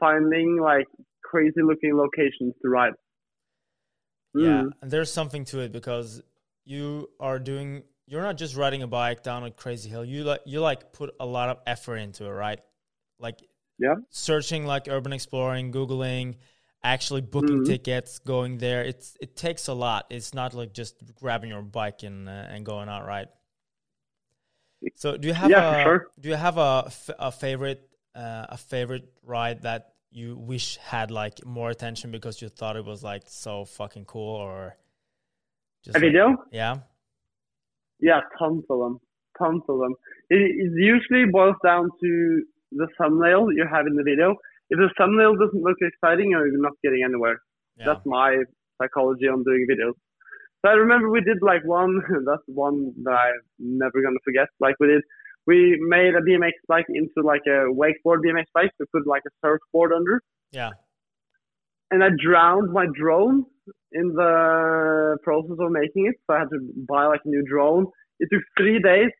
[0.00, 0.86] finding like
[1.22, 2.94] crazy looking locations to ride.
[4.36, 4.72] Yeah, Mm.
[4.82, 6.22] and there's something to it because
[6.64, 7.82] you are doing.
[8.06, 10.04] You're not just riding a bike down a crazy hill.
[10.04, 12.60] You like you like put a lot of effort into it, right?
[13.18, 13.40] Like
[13.78, 13.94] Yeah.
[14.10, 16.36] searching, like urban exploring, googling,
[16.84, 17.64] actually booking Mhm.
[17.64, 18.84] tickets, going there.
[18.84, 20.06] It's it takes a lot.
[20.10, 23.28] It's not like just grabbing your bike and uh, and going out, right?
[24.94, 26.08] So do you have Yeah, a sure.
[26.20, 31.10] do you have a, f- a favorite uh, a favorite ride that you wish had
[31.10, 34.76] like more attention because you thought it was like so fucking cool or
[35.84, 36.36] just A like- video?
[36.52, 36.76] yeah
[38.00, 39.00] Yeah, tons of them.
[39.38, 39.94] Tons of them.
[40.30, 42.42] It, it usually boils down to
[42.72, 44.34] the thumbnail that you have in the video.
[44.70, 47.38] If the thumbnail doesn't look exciting, you're not getting anywhere.
[47.78, 48.30] yeah That's my
[48.80, 49.94] psychology on doing videos.
[50.60, 51.94] So I remember we did like one.
[52.28, 53.40] That's one that I'm
[53.84, 54.48] never gonna forget.
[54.60, 55.02] Like we did,
[55.48, 58.70] we made a BMX bike into like a wakeboard BMX bike.
[58.78, 60.70] We put like a surfboard under, yeah
[61.90, 63.44] and I drowned my drone
[63.92, 66.16] in the process of making it.
[66.26, 66.58] So I had to
[66.88, 67.86] buy like a new drone.
[68.20, 69.10] It took three days.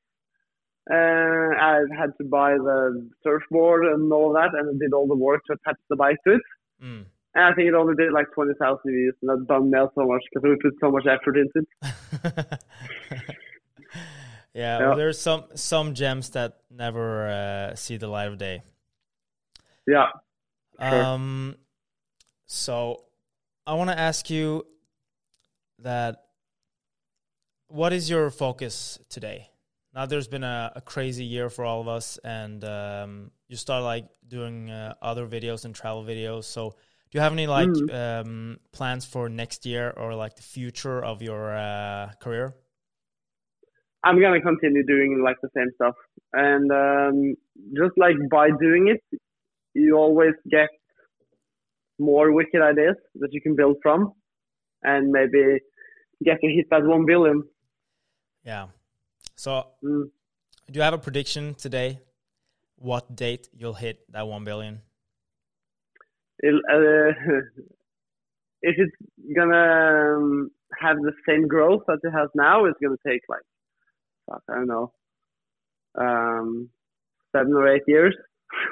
[0.90, 5.16] Uh, I had to buy the surfboard and all that, and I did all the
[5.16, 6.40] work to attach the bike to it.
[6.82, 7.04] mm.
[7.34, 10.06] And I think it only did like 20,000 views, and that bummed me out so
[10.06, 11.66] much because we put so much effort into
[12.24, 13.38] it.
[14.59, 18.62] yeah, well, there's some some gems that never uh, see the light of day
[19.87, 20.07] Yeah.
[20.81, 21.03] Sure.
[21.03, 21.57] Um,
[22.47, 23.05] so
[23.66, 24.66] I want to ask you
[25.81, 26.16] that
[27.68, 29.49] what is your focus today?
[29.94, 33.83] Now there's been a, a crazy year for all of us, and um, you start
[33.83, 36.44] like doing uh, other videos and travel videos.
[36.44, 37.92] So do you have any like Mhm.
[37.92, 42.55] um, plans for next year or like the future of your uh, career?
[44.04, 45.94] I'm gonna continue doing like the same stuff,
[46.32, 47.34] and um,
[47.74, 49.20] just like by doing it,
[49.74, 50.68] you always get
[51.98, 54.12] more wicked ideas that you can build from,
[54.82, 55.58] and maybe
[56.24, 57.42] get to hit that one billion.
[58.44, 58.68] Yeah.
[59.37, 60.11] So Mm.
[60.70, 62.00] do you have a prediction today?
[62.76, 64.80] What date you'll hit that one billion?
[66.40, 67.12] It, uh,
[68.62, 68.96] if it's
[69.37, 73.42] gonna um, have the same growth that it has now, it's gonna take like
[74.28, 74.92] fuck, I don't know,
[75.98, 76.68] um,
[77.34, 78.14] seven or eight years.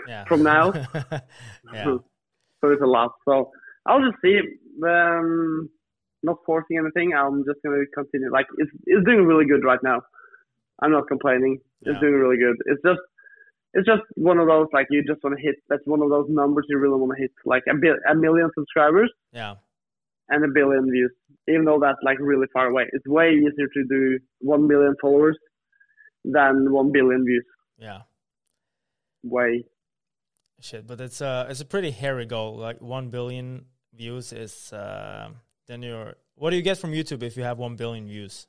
[0.08, 0.24] Yeah.
[0.24, 0.72] From now?
[1.72, 1.84] yeah.
[2.60, 3.12] so it's a lot.
[3.28, 3.50] So
[3.84, 4.38] I'll just see.
[4.82, 5.68] Um,
[6.22, 7.12] not forcing anything.
[7.14, 8.32] I'm just gonna continue.
[8.32, 10.00] Like it's it's doing really good right now.
[10.80, 11.58] I'm not complaining.
[11.82, 12.00] It's Yeah.
[12.00, 12.56] doing really good.
[12.66, 13.00] It's just
[13.74, 15.56] it's just one of those like you just want to hit.
[15.68, 17.32] That's one of those numbers you really want to hit.
[17.44, 19.54] Like a, bil- a million subscribers Yeah.
[20.30, 21.12] and a billion views.
[21.48, 25.36] Even though that's like really far away, it's way easier to do one million followers
[26.26, 27.44] than one billion views.
[27.78, 28.00] Yeah.
[29.22, 29.64] Way.
[30.60, 35.28] Shit, but it's a it's a pretty hairy goal, like one billion views is uh,
[35.68, 36.14] then you're.
[36.34, 38.46] What do you get from YouTube if you have one billion views?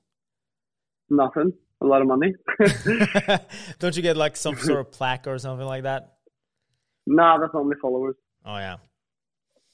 [1.09, 1.53] Nothing.
[1.81, 2.33] A lot of money.
[3.79, 6.13] Don't you get like some sort of plaque or something like that?
[7.05, 8.15] nah, that's only followers.
[8.45, 8.77] Oh yeah,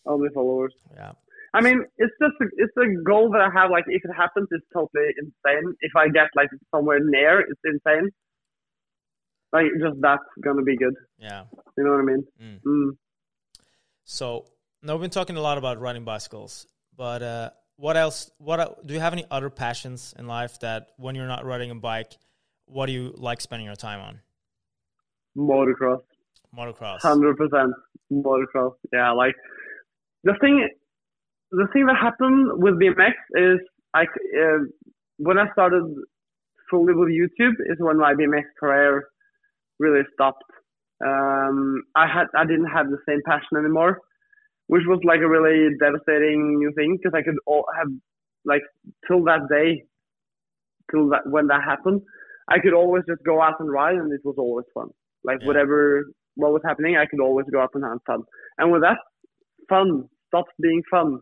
[0.06, 0.74] Only followers.
[0.96, 1.14] yeah,
[1.54, 3.70] I mean, it's just a, it's a goal that I have.
[3.70, 5.76] Like, if it happens, it's totally insane.
[5.82, 8.10] If I get like somewhere near, it's insane.
[9.52, 10.96] Like, just that's gonna be good.
[11.20, 11.44] yeah.
[11.78, 12.24] You know what I mean?
[12.42, 12.60] Mm.
[12.66, 12.90] Mm.
[14.04, 14.46] So
[14.82, 16.66] now we've been talking a lot about riding bicycles,
[16.98, 18.32] but uh, what else?
[18.40, 21.76] What do you have any other passions in life that when you're not riding a
[21.76, 22.18] bike,
[22.66, 24.20] what do you like spending your time on?
[25.38, 26.02] Motocross,
[26.58, 27.02] Motocross.
[27.02, 27.74] hundred percent
[28.12, 28.74] motocross.
[28.92, 29.36] Yeah, like
[30.24, 30.68] the thing,
[31.54, 33.60] the thing that happened with BMX is
[33.94, 34.60] I uh,
[35.18, 35.84] when I started
[36.70, 39.06] fully with YouTube is when my BMX career
[39.80, 40.44] really stopped.
[41.06, 44.00] Um, I had I didn't have the same passion anymore,
[44.68, 47.88] which was like a really devastating new thing because I could all have
[48.46, 48.64] like
[49.08, 49.84] till that day,
[50.92, 52.02] till that when that happened,
[52.50, 54.90] I could always just go out and ride and it was always fun.
[55.24, 55.48] Like Yeah.
[55.48, 58.24] whatever what was happening, I could always go out and have fun.
[58.58, 58.98] And with that,
[59.70, 61.20] fun stops being fun.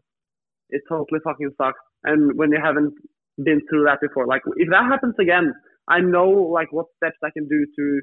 [0.72, 1.80] It totally fucking sucks.
[2.04, 2.94] And when you haven't
[3.44, 5.54] been through that before, like if that happens again,
[5.88, 8.02] I know like what steps I can do to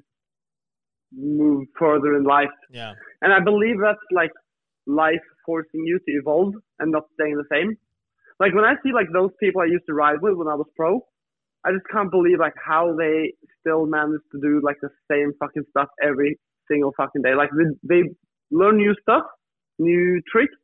[1.12, 2.48] move further in life.
[2.70, 4.30] Yeah, And I believe that's like
[4.86, 7.76] life forcing you to evolve and not staying the same.
[8.40, 10.66] Like when I see like those people I used to ride with when I was
[10.76, 11.00] pro,
[11.64, 15.64] I just can't believe like how they still manage to do like the same fucking
[15.70, 16.38] stuff every
[16.70, 17.34] single fucking day.
[17.34, 18.02] Like they, they
[18.50, 19.24] learn new stuff,
[19.78, 20.54] new tricks,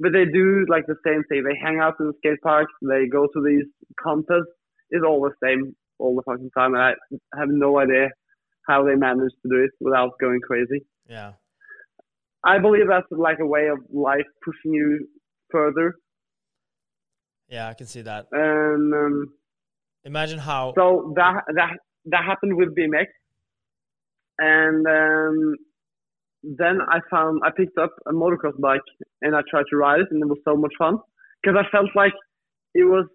[0.00, 1.44] but they do like the same thing.
[1.44, 3.66] They hang out in the skate park, they go to these
[4.00, 4.52] contests.
[4.90, 6.74] It's all the same all the fucking time.
[6.74, 8.08] And I have no idea
[8.68, 10.84] how they manage to do it without going crazy.
[11.08, 11.32] yeah,
[12.44, 15.08] I believe that's like a way of life pushing you
[15.50, 15.94] further.
[17.48, 17.68] yeah.
[17.68, 18.26] I can see that.
[18.32, 19.32] And um,
[20.04, 20.72] Imagine how.
[20.76, 21.76] so that that
[22.06, 23.06] that happened with BMX,
[24.38, 25.56] and um,
[26.56, 28.80] then I found I picked up a motocross bike
[29.22, 30.98] and I tried to ride it, and it was so much fun
[31.42, 32.12] because I felt like
[32.74, 33.06] it was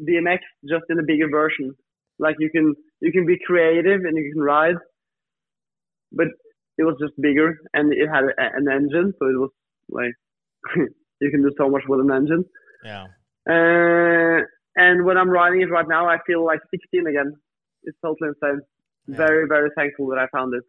[0.00, 1.74] BMX just in a bigger version.
[2.18, 4.76] Like you can you can be creative and you can ride,
[6.12, 6.28] but
[6.78, 9.50] it was just bigger and it had a, an engine, so it was
[9.90, 10.14] like
[11.20, 12.44] you can do so much with an engine.
[12.84, 13.06] yeah,
[13.48, 14.42] Uh,
[14.76, 17.32] and when I'm riding it right now, I feel like 16 again.
[17.84, 18.60] It's totally insane.
[19.08, 19.16] Yeah.
[19.16, 20.64] Very, very thankful that I found it.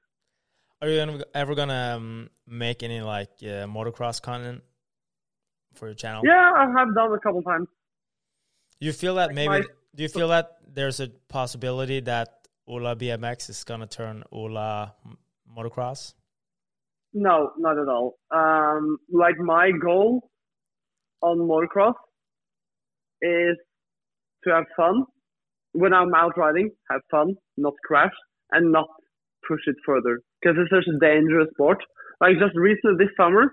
[0.81, 4.61] Are you ever gonna um, make any like uh, motocross content
[5.73, 6.21] for your channel?
[6.23, 7.67] Yeah, I have done a couple times.
[8.79, 9.47] You feel that maybe?
[9.47, 9.61] my-
[9.95, 14.93] do you feel that there's a possibility that Ola BMX is gonna turn Ola
[15.57, 16.13] motocross?
[17.13, 18.19] No, not at all.
[18.29, 20.29] Um, like my goal
[21.21, 21.95] on motocross
[23.23, 23.57] is
[24.43, 25.05] to have fun
[25.71, 28.13] when I'm out riding, have fun, not crash,
[28.51, 28.87] and not
[29.47, 31.79] push it further because it's such a dangerous sport.
[32.21, 33.51] Like just recently this summer,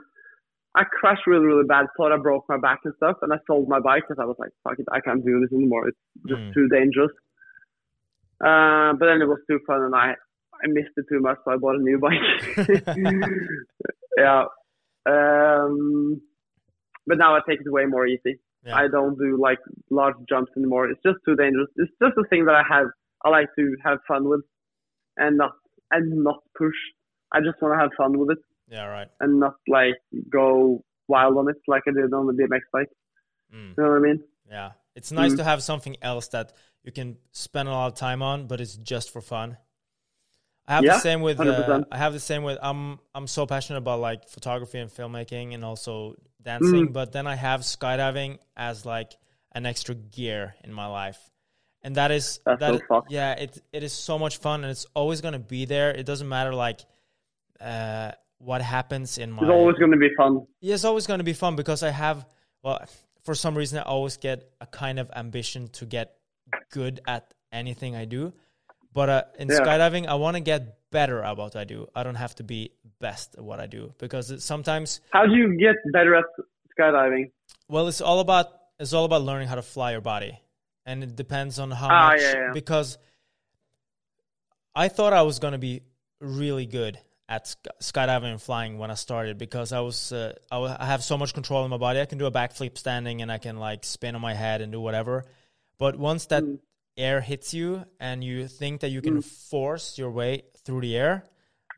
[0.75, 1.87] I crashed really, really bad.
[1.97, 4.37] Thought I broke my back and stuff, and I sold my bike because I was
[4.39, 5.89] like, "Fuck it, I can't do this anymore.
[5.89, 6.55] It's just Mm.
[6.55, 7.13] too dangerous."
[8.41, 10.15] Uh, but then it was too fun, and I
[10.63, 12.21] I missed it too much, so I bought a new bike.
[14.17, 14.45] yeah.
[15.07, 16.21] Um,
[17.07, 18.39] but now I take it way more easy.
[18.65, 18.77] Yeah.
[18.77, 19.59] I don't do like
[19.91, 20.89] large jumps anymore.
[20.91, 21.69] It's just too dangerous.
[21.77, 22.87] It's just a thing that I have.
[23.25, 24.41] I like to have fun with,
[25.17, 25.53] and not
[25.95, 26.79] and not push.
[27.33, 29.09] I just want to have fun with it yeah, right.
[29.21, 29.95] and not like
[30.31, 32.93] go wild on it like I did on the BMX bike.
[33.55, 33.71] Mm.
[33.77, 34.21] You know what I mean?
[34.49, 35.39] Yeah, it's nice Mm.
[35.39, 36.53] to have something else that
[36.85, 39.57] you can spend a lot of time on, but it's just for fun.
[40.67, 41.41] I have Yeah, the same with.
[41.41, 42.59] Uh, I have the same with.
[42.63, 46.93] I'm I'm so passionate about like photography and filmmaking and also dancing, Mm.
[46.93, 49.13] but then I have skydiving as like
[49.53, 51.19] an extra gear in my life,
[51.85, 52.81] and that is That's that.
[52.89, 55.91] so yeah, it it is so much fun, and it's always gonna be there.
[55.91, 56.81] It doesn't matter like
[57.61, 59.43] uh, what happens in my.
[59.43, 60.47] It's always going to be fun.
[60.61, 62.27] Yeah, it's always going to be fun because I have,
[62.63, 62.85] well,
[63.25, 66.17] for some reason, I always get a kind of ambition to get
[66.71, 68.33] good at anything I do.
[68.93, 69.61] But uh, in Yeah.
[69.61, 71.89] skydiving, I want to get better at what I do.
[71.95, 75.57] I don't have to be best at what I do because sometimes, How do you
[75.57, 76.25] get better at
[76.79, 77.31] skydiving?
[77.69, 78.47] well, it's all about
[78.79, 80.39] it's all about learning how to fly your body,
[80.87, 82.21] and it depends on how Ah, much.
[82.21, 82.51] yeah, yeah.
[82.53, 82.99] Because
[84.75, 85.83] I thought I was going to be
[86.21, 90.85] really good at sk- skydiving and flying when I started because I was uh, I,
[90.85, 92.01] have so much control in my body.
[92.01, 94.73] I can do a backflip standing and I can like spin on my head and
[94.73, 95.25] do whatever.
[95.79, 96.59] But once that Mm.
[96.97, 101.25] air hits you and you think that you can force your way through the air,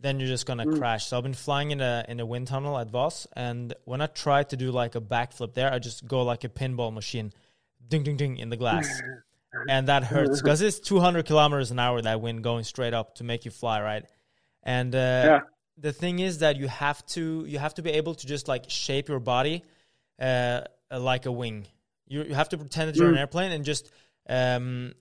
[0.00, 1.06] then you're just gonna crash.
[1.06, 4.06] So I've been flying in a in a wind tunnel at Voss, and when I
[4.06, 7.32] try to do like a backflip there, I just go like a pinball machine,
[7.88, 9.02] ding ding ding in the glass,
[9.68, 13.24] and that hurts because it's 200 kilometers an hour that wind going straight up to
[13.24, 14.04] make you fly, right?
[14.62, 15.40] And uh, Yeah.
[15.78, 18.64] the thing is that you have to you have to be able to just like
[18.68, 19.62] shape your body
[20.20, 21.66] uh, like a wing.
[22.06, 23.90] You you have to pretend that you're an airplane and just
[24.28, 24.94] um,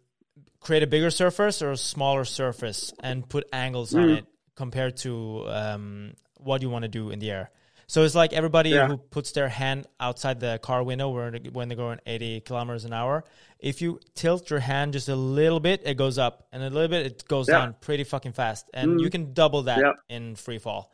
[0.59, 4.25] create a bigger surface or a smaller surface and put angles on it
[4.55, 7.51] compared to um, what you want to do in the air.
[7.87, 8.87] So it's like everybody Yeah.
[8.87, 12.93] who puts their hand outside the car window when when they're going 80 kilometers an
[12.93, 13.23] hour.
[13.59, 16.87] If you tilt your hand just a little bit, it goes up, and a little
[16.89, 17.59] bit it goes Yeah.
[17.59, 19.93] down pretty fucking fast, and you can double that Yeah.
[20.09, 20.91] in free fall.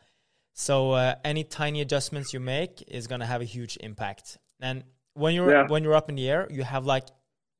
[0.54, 4.38] So uh, any tiny adjustments you make is going to have a huge impact.
[4.60, 4.84] And
[5.14, 7.06] when you're when you're up in the air, you have like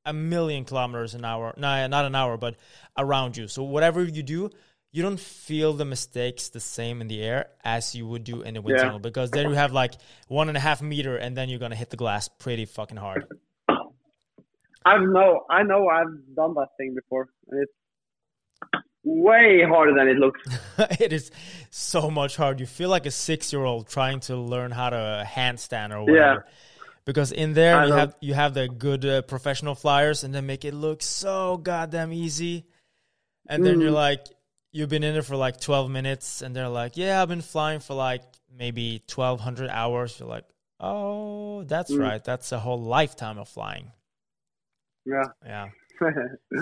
[0.04, 1.54] a million kilometers an hour.
[1.56, 2.56] No, not an hour, but
[2.98, 3.48] around you.
[3.48, 4.50] So whatever you do,
[4.92, 8.56] you don't feel the mistakes the same in the air as you would do in
[8.56, 8.84] a wind Yeah.
[8.84, 9.94] tunnel because then you have like
[10.28, 13.24] one and a half meter, and then you're gonna hit the glass pretty fucking hard.
[14.84, 17.72] I've know I know I've done that thing before, and it's
[19.04, 20.40] way harder than it looks.
[21.00, 21.30] it is
[21.70, 22.60] so much hard.
[22.60, 26.44] You feel like a six year old trying to learn how to handstand or whatever.
[26.44, 26.52] Yeah
[27.04, 27.96] Because in there I you know.
[27.96, 32.12] have you have the good uh, professional flyers, and they make it look so goddamn
[32.12, 32.66] easy.
[33.48, 33.94] And then you're Mm.
[33.94, 34.24] like,
[34.72, 37.80] you've been in it for like 12 minutes, and they're like, yeah, I've been flying
[37.80, 38.22] for like
[38.56, 40.18] maybe 1,200 hours.
[40.18, 40.44] You're like,
[40.80, 42.00] oh, that's Mm.
[42.00, 42.24] right.
[42.24, 43.92] That's a whole lifetime of flying.
[45.04, 45.24] Yeah.
[45.44, 45.68] Yeah.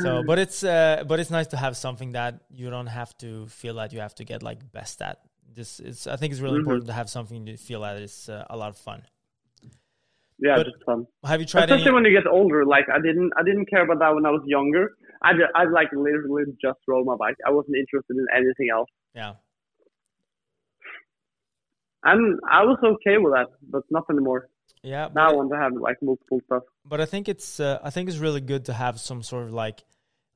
[0.02, 3.46] So, but it's uh, but it's nice to have something that you don't have to
[3.46, 5.18] feel that you have to get like best at.
[5.52, 6.60] This is, I think, it's really Mhm.
[6.66, 9.02] important to have something you feel that is uh, a lot of fun.
[10.38, 11.06] yeah, But- just fun.
[11.24, 11.94] Have you tried Especially any?
[11.94, 12.64] when you get older.
[12.66, 14.92] Like I didn't, I didn't care about that when I was younger.
[15.22, 17.36] I, ju- I like literally just rode my bike.
[17.46, 19.34] I wasn't interested in anything else, Yeah,
[22.04, 24.48] and I was okay with that, but not anymore.
[24.82, 25.08] yeah.
[25.14, 26.62] Now I want to have like multiple stuff.
[26.84, 29.52] but I think it's uh, I think it's really good to have some sort of
[29.52, 29.84] like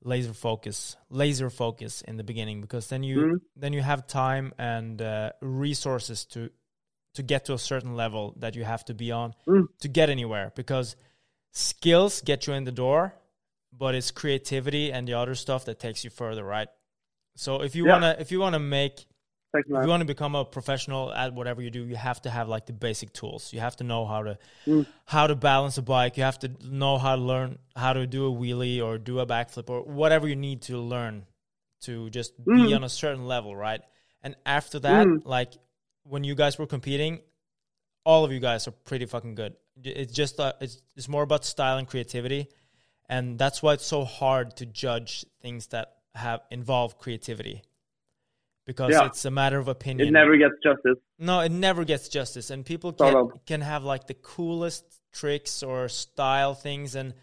[0.02, 3.36] laser focus, laser focus in the beginning because then you Mhm.
[3.56, 6.50] then you have time and uh, resources to
[7.14, 9.66] to get to a certain level that you have to be on Mm.
[9.80, 10.96] to get anywhere because
[11.52, 13.14] skills get you in the door
[13.76, 16.68] but it's creativity and the other stuff that takes you further right
[17.36, 17.92] so if you Yeah.
[17.92, 19.06] want to if you want to make
[19.56, 22.48] if you want to become a professional at whatever you do, you have to have
[22.48, 23.52] like the basic tools.
[23.52, 24.84] You have to know how to Mm.
[25.06, 26.16] how to balance a bike.
[26.16, 29.26] You have to know how to learn how to do a wheelie or do a
[29.26, 31.26] backflip or whatever you need to learn
[31.82, 32.76] to just be Mm.
[32.76, 33.80] on a certain level, right?
[34.24, 35.22] And after that, Mm.
[35.24, 35.52] like
[36.02, 37.20] when you guys were competing,
[38.04, 39.54] all of you guys are pretty fucking good.
[39.84, 42.48] It's just uh, it's it's more about style and creativity,
[43.08, 47.62] and that's why it's so hard to judge things that have involve creativity
[48.66, 49.06] because Yeah.
[49.06, 50.08] it's a matter of opinion.
[50.08, 50.98] It never gets justice.
[51.18, 55.88] No, it never gets justice, and people can can have like the coolest tricks or
[55.88, 57.14] style things, and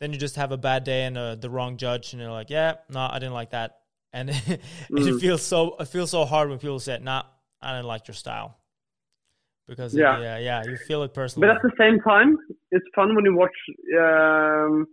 [0.00, 2.50] then you just have a bad day and uh, the wrong judge, and you're like,
[2.50, 3.80] yeah, no, I didn't like that,
[4.12, 4.60] and it
[4.90, 5.20] Mm.
[5.20, 7.22] feels so it feels so hard when people say, nah,
[7.62, 8.58] I didn't like your style,
[9.66, 10.18] because it- Yeah.
[10.20, 11.48] yeah, yeah, you feel it personally.
[11.48, 12.38] But at the same time,
[12.70, 13.56] it's fun when you watch
[14.00, 14.86] um,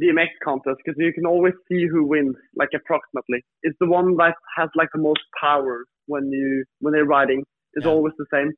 [0.00, 3.44] BMX contest because you can always see who wins, like approximately.
[3.62, 7.44] It's the one that has like the most power when you when they're riding.
[7.74, 7.92] It's Yeah.
[7.92, 8.52] always the same.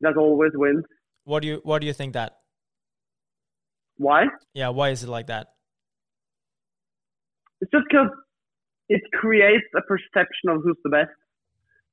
[0.00, 0.84] That always wins.
[1.24, 2.32] what do you what do you think that?
[3.98, 4.26] Why?
[4.54, 5.48] Yeah, why is it like that?
[7.60, 8.10] It's just because
[8.88, 11.10] it creates a perception of who's the best.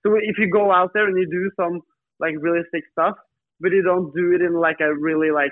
[0.05, 1.81] So if you go out there and you do some
[2.19, 3.15] like realistic stuff,
[3.59, 5.51] but you don't do it in like a really like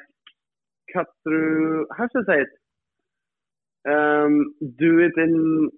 [0.93, 2.47] cut through, how should I say it?
[3.87, 5.69] Um, do it in.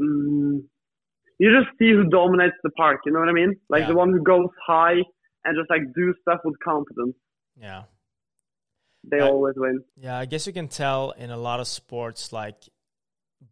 [0.00, 0.62] Mm,
[1.38, 3.00] you just see who dominates the park.
[3.04, 3.54] You know what I mean?
[3.68, 3.88] Like Yeah.
[3.88, 5.02] the one who goes high
[5.44, 7.16] and just like do stuff with confidence.
[7.58, 7.84] Yeah.
[9.04, 9.84] They I- always win.
[9.96, 12.56] Yeah, I guess you can tell in a lot of sports, like,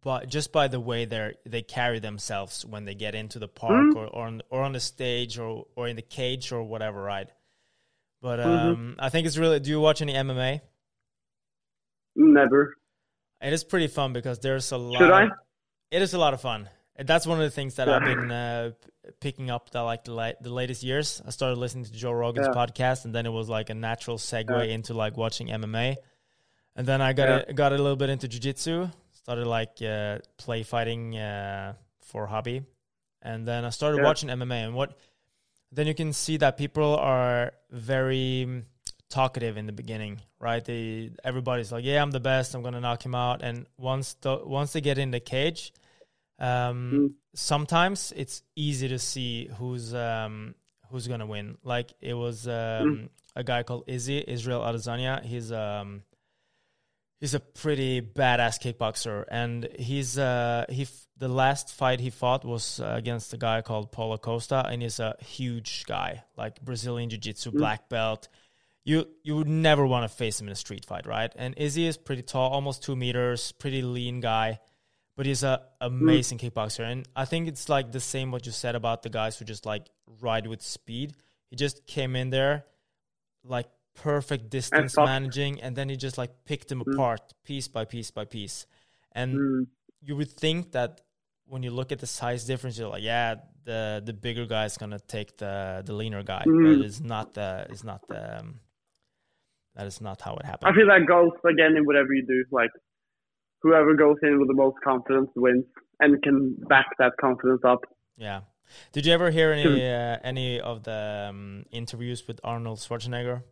[0.01, 3.93] but just by the way they they carry themselves when they get into the park
[3.93, 3.95] Mhm.
[3.95, 7.29] or or on, or on the stage or or in the cage or whatever, right?
[8.21, 8.73] But Mhm.
[8.73, 9.59] um, I think it's really.
[9.59, 10.61] Do you watch any MMA?
[12.15, 12.75] Never.
[13.45, 14.97] It is pretty fun because there's a lot.
[14.99, 15.23] Should I?
[15.25, 15.31] Of,
[15.91, 16.67] it is a lot of fun.
[16.97, 17.95] And That's one of the things that Yeah.
[17.97, 18.71] I've been uh,
[19.19, 21.21] picking up the like the, la- the latest years.
[21.25, 22.53] I started listening to Joe Rogan's Yeah.
[22.65, 24.73] podcast, and then it was like a natural segue Yeah.
[24.73, 25.97] into like watching MMA.
[26.77, 28.89] And then I got a, got a little bit into jiu-jitsu.
[29.13, 32.63] Started like uh, play fighting uh, for hobby,
[33.21, 34.65] and then I started watching MMA.
[34.65, 34.97] And what
[35.71, 38.63] then you can see that people are very
[39.15, 40.13] talkative in the beginning,
[40.47, 40.63] right?
[40.69, 42.47] They everybody's like, "Yeah, I'm the best.
[42.55, 43.57] I'm gonna knock him out." And
[43.91, 45.61] once the once they get in the cage,
[46.37, 47.09] Um, Mm.
[47.51, 48.37] Sometimes it's
[48.67, 50.35] easy to see who's um,
[50.89, 51.47] who's gonna win.
[51.73, 55.15] Like it was um, a guy called Izzy Israel Adesanya.
[55.31, 55.89] He's um,
[57.21, 62.43] he's a pretty badass kickboxer, and he's uh, he f- the last fight he fought
[62.45, 67.09] was uh, against a guy called Paulo Costa, and he's a huge guy, like Brazilian
[67.09, 68.27] Jiu Jitsu black belt.
[68.85, 71.31] You you would never want to face him in a street fight, right?
[71.35, 74.59] And Izzy is pretty tall, almost two meters, pretty lean guy,
[75.17, 76.83] but he's an amazing kickboxer.
[76.91, 79.65] And I think it's like the same what you said about the guys who just
[79.65, 79.87] like
[80.21, 81.13] ride with speed.
[81.49, 82.65] He just came in there,
[83.43, 85.05] like perfect distance fought.
[85.05, 88.67] managing, and then he just like picked them apart piece by piece by piece.
[89.13, 89.67] And Mm.
[90.01, 91.01] you would think that
[91.47, 94.77] when you look at the size difference, you're like, yeah, the the bigger guy is
[94.77, 96.77] gonna take the the leaner guy, Mm.
[96.77, 98.59] but it's not the it's not the um,
[99.75, 100.71] that is not how it happens.
[100.71, 102.43] I feel that goes again in whatever you do.
[102.51, 102.71] Like
[103.61, 105.65] whoever goes in with the most confidence wins
[105.99, 107.81] and can back that confidence up.
[108.17, 108.41] Yeah.
[108.93, 113.43] Did you ever hear any uh, any of the um, interviews with Arnold Schwarzenegger?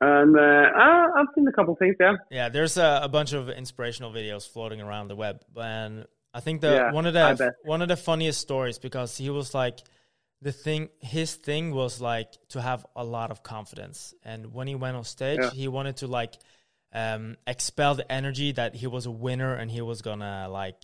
[0.00, 0.40] And uh,
[0.76, 2.14] I- I've seen a couple things, yeah.
[2.30, 6.04] Yeah, there's a, a bunch of inspirational videos floating around the web, and
[6.34, 9.54] I think the Yeah, one of the one of the funniest stories because he was
[9.54, 9.78] like
[10.42, 14.74] the thing his thing was like to have a lot of confidence, and when he
[14.74, 15.50] went on stage, Yeah.
[15.50, 16.34] he wanted to like
[16.92, 20.76] um, expel the energy that he was a winner and he was gonna like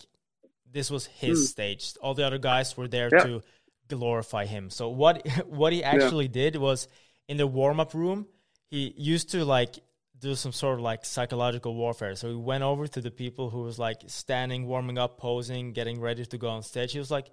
[0.70, 1.92] this was his stage.
[2.02, 3.08] All the other guys were there.
[3.12, 3.24] Yeah.
[3.24, 3.42] to
[3.88, 4.70] glorify him.
[4.70, 6.88] So what what he actually did was
[7.28, 8.26] in the warm up room,
[8.70, 9.78] he used to like
[10.18, 12.14] do some sort of like psychological warfare.
[12.14, 16.00] So he went over to the people who was like standing, warming up, posing, getting
[16.00, 16.92] ready to go on stage.
[16.92, 17.26] He was like,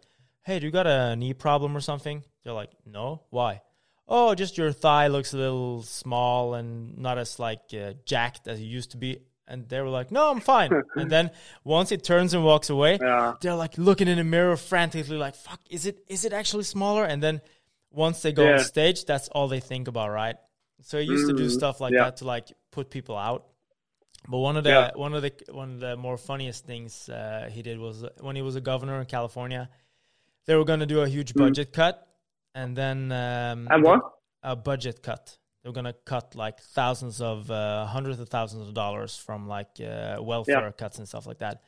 [0.50, 3.62] "Hey, do you got a knee problem or something?" They're like, "No, why?"
[4.08, 8.60] Oh, just your thigh looks a little small and not as like uh, jacked as
[8.60, 9.20] it used to be.
[9.48, 10.72] And they were like, "No, I'm fine."
[11.02, 11.32] and then
[11.64, 13.36] once he turns and walks away, Yeah.
[13.42, 17.06] they're like looking in the mirror frantically, like, "Fuck, is it is it actually smaller?"
[17.06, 17.42] And then
[17.92, 20.36] once they go on stage, that's all they think about, right?
[20.82, 22.04] So he used to do Mm, stuff like yeah.
[22.06, 23.42] that to like put people out.
[24.28, 24.92] But one of the Yeah.
[24.96, 28.36] one of the one of the more funniest things uh, he did was uh, when
[28.36, 29.70] he was a governor in California.
[30.50, 31.96] They were going to do a huge budget cut,
[32.56, 33.74] and then um, Mm.
[33.76, 34.02] And what?
[34.42, 35.38] a budget cut.
[35.62, 39.48] They were going to cut like thousands of uh, hundreds of thousands of dollars from
[39.48, 41.62] like uh, welfare cuts and stuff like that.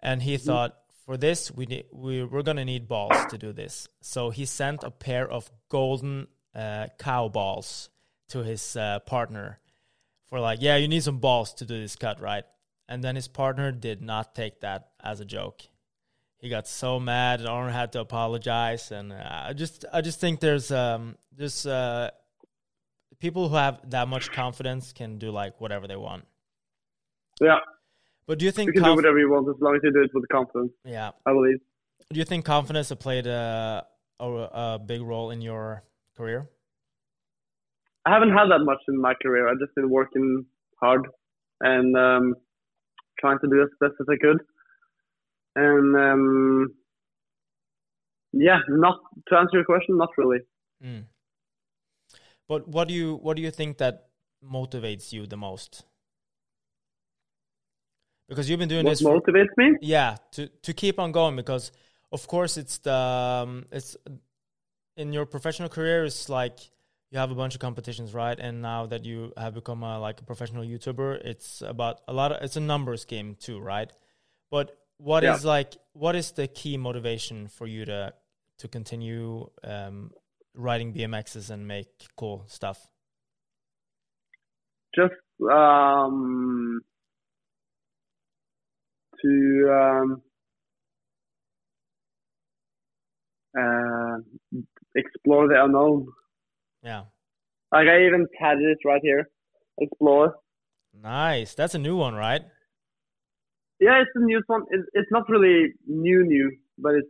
[0.00, 0.46] And he Mm-hmm.
[0.46, 0.72] thought,
[1.04, 3.86] for this, we need we we're going to need balls to do this.
[4.00, 7.90] So he sent a pair of golden uh, cow balls
[8.32, 9.60] to his uh, partner
[10.28, 12.44] for like, yeah, you need some balls to do this cut, right?
[12.88, 15.60] And then his partner did not take that as a joke.
[16.46, 19.16] He got so mad, and Arnold had to apologize, and uh,
[19.48, 22.10] I just, I just think there's, um, there's uh,
[23.18, 26.24] people who have that much confidence can do like whatever they want.
[27.40, 27.58] Yeah.
[28.28, 30.02] But do you think, You can do whatever you want as long as you do
[30.02, 31.58] it with confidence, yeah, I believe.
[32.12, 33.84] do you think confidence has played a,
[34.20, 35.82] a, a big role in your
[36.16, 36.48] career?
[38.04, 39.48] I haven't had that much in my career.
[39.48, 40.46] I've just been working
[40.80, 41.08] hard
[41.60, 42.36] and um,
[43.18, 44.38] trying to do as best as I could.
[45.56, 46.74] And um,
[48.32, 50.40] yeah, not to answer your question, not really.
[50.84, 51.04] Mm.
[52.46, 54.08] But what do you what do you think that
[54.44, 55.84] motivates you the most?
[58.28, 59.76] Because you've been doing What this for, motivates me?
[59.80, 61.72] yeah to to keep on going because
[62.12, 63.96] of course it's the um, it's
[64.96, 66.58] in your professional career it's like
[67.10, 70.20] you have a bunch of competitions right and now that you have become a, like
[70.20, 73.92] a professional youtuber it's about a lot of it's a numbers game too right
[74.50, 75.50] but what is Yeah.
[75.50, 78.12] like what is the key motivation for you to
[78.58, 80.10] to continue um,
[80.54, 82.86] riding bmxs and make cool stuff
[84.94, 85.12] Just
[85.52, 86.80] um,
[89.22, 89.32] to
[89.82, 90.22] um,
[93.58, 94.16] uh,
[94.94, 96.06] explore the unknown.
[96.82, 97.04] yeah
[97.72, 99.28] Like I even had it right here.
[99.78, 100.36] Explore.
[100.94, 102.42] nice that's a new one right
[103.80, 104.62] Yeah, it's a new one.
[104.70, 107.08] It's, it's not really new, new, but it's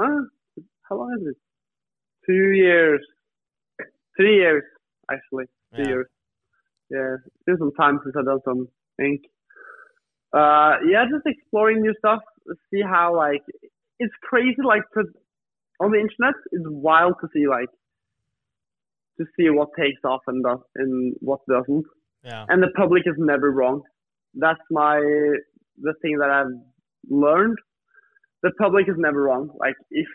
[0.00, 0.20] uh,
[0.88, 1.36] how long is it?
[2.26, 3.00] Two years,
[4.16, 4.62] three years
[5.10, 5.46] actually.
[5.74, 5.88] Three Yeah.
[5.88, 6.06] years.
[6.90, 8.68] Yeah, it's been some time since I've done some
[9.04, 9.22] ink.
[10.32, 12.20] Uh, yeah, just exploring new stuff.
[12.72, 13.42] See how like
[13.98, 14.62] it's crazy.
[14.62, 15.10] Like 'cause
[15.80, 17.70] on the internet, it's wild to see like
[19.18, 21.84] to see what takes off and does and what doesn't
[22.24, 23.82] yeah and the public is never wrong.
[24.34, 24.98] That's my
[25.78, 26.54] the thing that I've
[27.08, 27.58] learned.
[28.42, 29.50] The public is never wrong.
[29.58, 30.06] Like if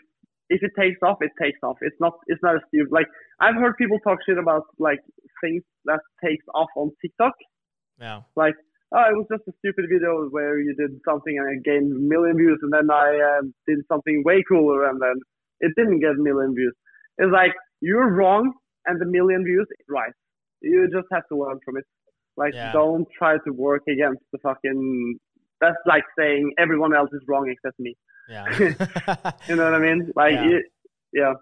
[0.48, 1.76] if it takes off, it takes off.
[1.80, 3.06] It's not it's not a stupid like
[3.40, 5.00] I've heard people talk shit about like
[5.42, 7.34] things that takes off on TikTok.
[7.98, 8.54] yeah Like
[8.94, 11.98] oh, it was just a stupid video where you did something and it gained a
[11.98, 15.16] million views, and then I uh, did something way cooler, and then
[15.60, 16.74] it didn't get a million views.
[17.18, 18.52] It's like you're wrong,
[18.86, 20.12] and the million views is right.
[20.60, 21.84] You just have to learn from it.
[22.36, 22.72] Like, Yeah.
[22.72, 25.18] don't try to work against the fucking.
[25.62, 27.92] That's like saying everyone else is wrong except me.
[28.28, 28.44] Yeah.
[29.48, 30.00] You know what I mean?
[30.22, 30.48] Like, Yeah.
[30.48, 30.64] you-
[31.20, 31.32] yeah.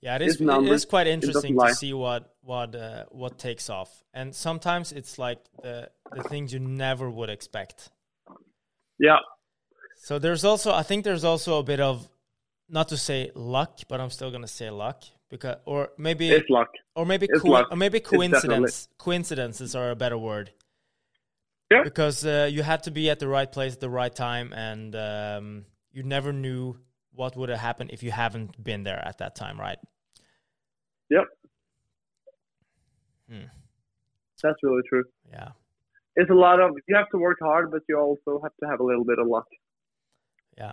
[0.00, 0.40] Yeah, it is.
[0.40, 0.82] Numbers.
[0.82, 5.38] is quite interesting to see what what uh, what takes off, and sometimes it's like
[5.62, 5.76] the
[6.16, 7.90] the things you never would expect.
[9.00, 9.18] Yeah.
[9.96, 12.08] So there's also, I think there's also a bit of,
[12.68, 16.68] not to say luck, but I'm still gonna say luck because, or maybe, It's luck.
[16.94, 17.66] or maybe, coi- luck.
[17.72, 18.88] or maybe coincidence.
[18.98, 20.52] Coincidences are a better word.
[21.70, 21.82] Yeah.
[21.84, 24.94] Because uh, you had to be at the right place at the right time, and
[24.96, 26.76] um, you never knew
[27.12, 29.78] what would have happened if you haven't been there at that time, right?
[31.10, 31.24] Yep.
[33.30, 33.44] Hmm.
[34.42, 35.04] That's really true.
[35.30, 35.48] Yeah.
[36.16, 38.80] It's a lot of you have to work hard, but you also have to have
[38.80, 39.46] a little bit of luck
[40.56, 40.72] Yeah,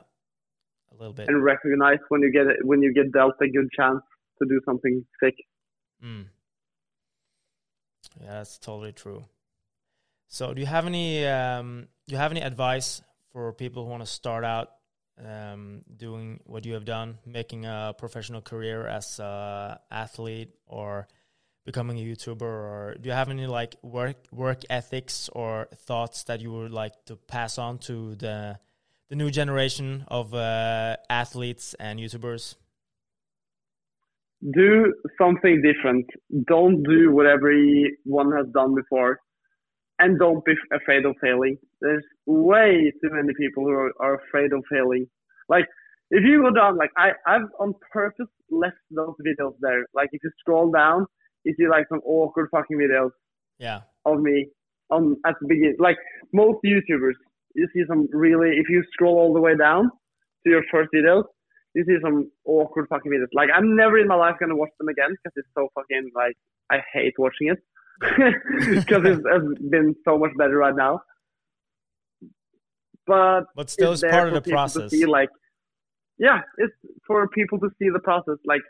[0.92, 1.28] a little bit.
[1.28, 4.02] and recognize when you get it, when you get dealt a good chance
[4.42, 5.36] to do something sick.
[6.04, 6.26] Mm.
[8.22, 9.26] Yeah, that's totally true.
[10.28, 13.02] So, do you have any um, do you have any advice
[13.32, 14.70] for people who want to start out
[15.24, 21.08] um, doing what you have done, making a professional career as a athlete or
[21.66, 26.42] becoming a YouTuber, or do you have any like work work ethics or thoughts that
[26.42, 28.60] you would like to pass on to the
[29.10, 32.56] the new generation of uh, athletes and YouTubers?
[34.54, 36.06] Do something different.
[36.48, 39.20] Don't do what everyone has done before,
[40.00, 41.58] and don't be afraid of failing.
[41.82, 45.08] There's way too many people who are, are afraid of failing.
[45.50, 45.66] Like
[46.12, 49.86] if you go down, like I I've on purpose left those videos there.
[49.94, 51.06] Like if you scroll down,
[51.44, 53.12] you see like some awkward fucking videos.
[53.58, 54.50] Yeah, of me
[54.90, 55.78] on at the beginning.
[55.80, 55.98] Like
[56.34, 57.18] most YouTubers,
[57.56, 58.58] you see some really.
[58.58, 59.90] If you scroll all the way down
[60.44, 61.24] to your first videos,
[61.74, 63.34] you see some awkward fucking videos.
[63.34, 66.36] Like I'm never in my life gonna watch them again because it's so fucking like
[66.70, 67.60] I hate watching it
[68.02, 71.02] because it's, it's been so much better right now.
[73.08, 74.92] But but still, it's it's part of the process.
[74.92, 75.30] See, like,
[76.18, 76.74] yeah, it's
[77.06, 78.38] for people to see the process.
[78.46, 78.62] Like,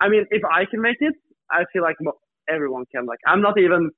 [0.00, 1.14] I mean, if I can make it,
[1.50, 1.96] I feel like
[2.48, 3.06] everyone can.
[3.06, 3.90] Like, I'm not even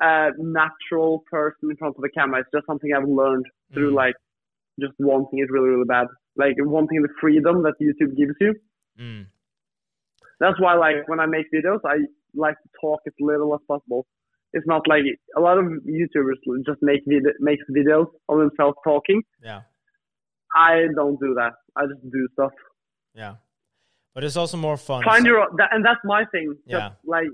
[0.00, 2.40] a natural person in front of the camera.
[2.40, 3.96] It's just something I've learned through Mm.
[3.96, 4.14] like
[4.80, 6.08] just wanting it really, really bad.
[6.36, 8.54] Like wanting the freedom that YouTube gives you.
[8.98, 9.26] Mm.
[10.40, 11.98] That's why, like, when I make videos, I
[12.34, 14.06] like to talk as little as possible.
[14.56, 15.02] It's not like
[15.36, 15.64] a lot of
[15.98, 19.22] YouTubers just make vid- makes videos of themselves talking.
[19.42, 19.62] Yeah.
[20.56, 21.52] I don't do that.
[21.76, 22.52] I just do stuff.
[23.14, 23.34] Yeah,
[24.14, 25.02] but it's also more fun.
[25.04, 26.54] Find so- your that, and that's my thing.
[26.68, 26.90] Just Yeah.
[27.04, 27.28] like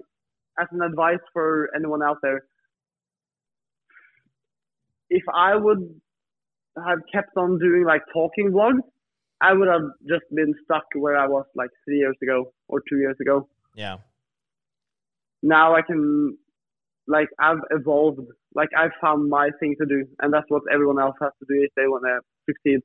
[0.58, 2.40] as an advice for anyone out there,
[5.10, 6.00] if I would
[6.86, 8.80] have kept on doing like talking vlogs,
[9.40, 12.98] I would have just been stuck where I was like three years ago or two
[12.98, 13.48] years ago.
[13.74, 13.96] yeah,
[15.42, 16.36] Now I can,
[17.07, 18.20] like, I've evolved.
[18.55, 21.62] Like I've found my thing to do, and that's what everyone else has to do
[21.62, 22.80] if they want to succeed.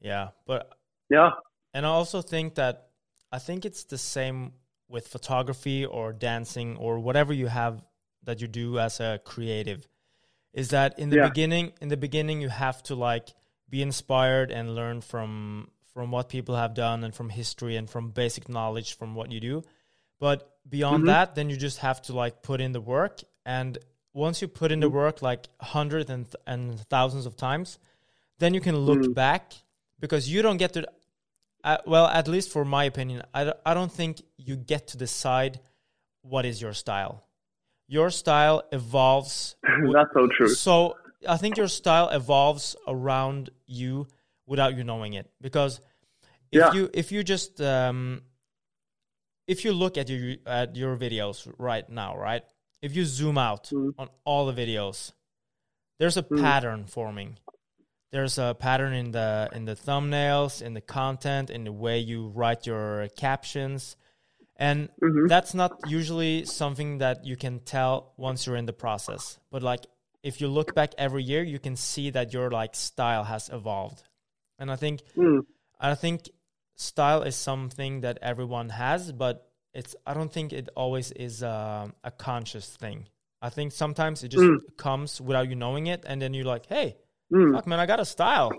[0.00, 0.72] yeah, but
[1.10, 1.30] Yeah.
[1.72, 2.90] and I also think that
[3.32, 4.52] I think it's the same
[4.88, 7.84] with photography or dancing or whatever you have
[8.22, 9.88] that you do as a creative.
[10.52, 11.28] Is that in the Yeah.
[11.28, 11.72] beginning?
[11.80, 13.34] In the beginning, you have to like
[13.68, 18.10] be inspired and learn from from what people have done and from history and from
[18.10, 19.62] basic knowledge from what you do.
[20.24, 20.38] But
[20.76, 21.06] beyond Mhm.
[21.12, 23.14] that, then you just have to like put in the work.
[23.44, 23.76] And
[24.14, 24.92] once you put in the Mhm.
[25.02, 27.78] work like hundreds and, th- and thousands of times,
[28.38, 29.14] then you can look Mm.
[29.14, 29.52] back
[30.04, 30.80] because you don't get to.
[31.62, 34.96] Uh, well, at least for my opinion, I, don't- I don't think you get to
[34.96, 35.60] decide
[36.22, 37.14] what is your style.
[37.86, 39.56] Your style evolves.
[39.94, 40.48] that's so true.
[40.48, 40.96] so
[41.28, 44.06] I think your style evolves around you
[44.46, 45.26] without you knowing it.
[45.46, 45.80] Because
[46.50, 46.72] if Yeah.
[46.76, 48.22] you if you just um,
[49.46, 52.42] if you look at your at your videos right now, right?
[52.82, 53.94] If you zoom out Mm.
[53.98, 55.12] on all the videos,
[55.98, 56.40] there's a Mm.
[56.40, 57.38] pattern forming.
[58.12, 62.28] There's a pattern in the in the thumbnails, in the content, in the way you
[62.28, 63.96] write your captions.
[64.56, 65.28] And Mhm.
[65.28, 69.38] that's not usually something that you can tell once you're in the process.
[69.50, 69.86] But like
[70.22, 74.04] if you look back every year, you can see that your like style has evolved.
[74.58, 75.44] And I think Mm.
[75.80, 76.30] I think
[76.76, 81.92] style is something that everyone has, but it's I don't think it always is a,
[82.02, 83.08] a conscious thing.
[83.42, 84.58] I think sometimes it just Mm.
[84.76, 86.96] comes without you knowing it, and then you're like, "Hey,
[87.32, 87.52] Mm.
[87.54, 88.50] fuck, man, I got a style.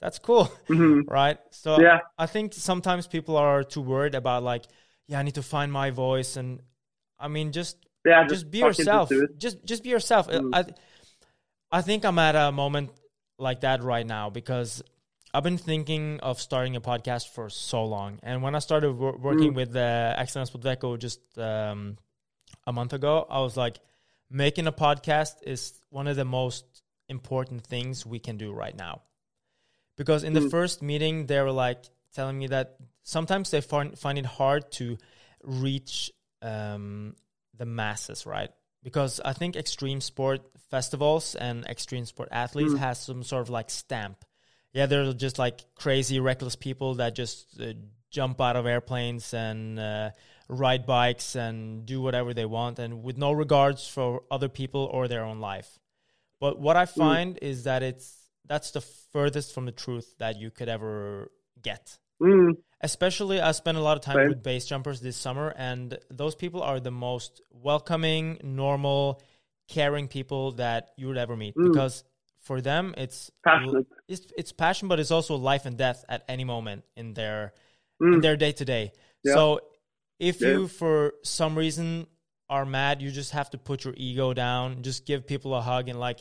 [0.00, 1.02] That's cool." Mhm.
[1.20, 1.38] right?
[1.50, 2.00] So Yeah.
[2.18, 4.64] I think sometimes people are too worried about like,
[5.08, 6.60] yeah, I need to find my voice, and
[7.18, 8.26] I mean, just Yeah.
[8.26, 9.10] just be yourself.
[9.38, 10.28] Just just be yourself.
[10.28, 10.50] Uh, Mm.
[10.54, 10.64] I
[11.78, 12.90] I think I'm at a moment
[13.38, 14.82] like that right now because
[15.36, 19.18] I've been thinking of starting a podcast for so long, and when I started wor-
[19.18, 19.56] working Mm.
[19.56, 21.98] with uh, Ekstremsportveko just um,
[22.66, 23.76] a month ago, I was like,
[24.30, 26.64] making a podcast is one of the most
[27.10, 29.02] important things we can do right now.
[29.96, 30.50] Because in the Mm.
[30.50, 31.84] first meeting, they were like
[32.14, 34.96] telling me that sometimes they find find it hard to
[35.42, 36.10] reach
[36.40, 37.14] um,
[37.54, 38.50] the masses, right?
[38.82, 42.78] Because I think extreme sport festivals and extreme sport athletes Mm.
[42.78, 44.24] has some sort of like stamp.
[44.76, 47.72] Yeah, they're just like crazy, reckless people that just uh,
[48.10, 50.10] jump out of airplanes and uh,
[50.48, 55.08] ride bikes and do whatever they want, and with no regards for other people or
[55.08, 55.78] their own life.
[56.38, 58.06] But what I find is that it's
[58.44, 62.56] that's the furthest from the truth that you could ever get Mm.
[62.80, 64.28] especially I spent a lot of time Same.
[64.28, 69.20] with base jumpers this summer, and those people are the most welcoming, normal,
[69.68, 71.54] caring people that you would ever meet.
[71.56, 71.72] Mm.
[71.72, 72.04] Because
[72.46, 73.86] for them, it's Passionate.
[74.08, 77.52] it's it's passion, but it's also life and death at any moment in their
[78.00, 78.22] in Mm.
[78.22, 78.84] their day to day.
[79.34, 79.42] So
[80.30, 80.48] if Yeah.
[80.52, 82.06] you for some reason
[82.48, 85.88] are mad, you just have to put your ego down, just give people a hug
[85.88, 86.20] and like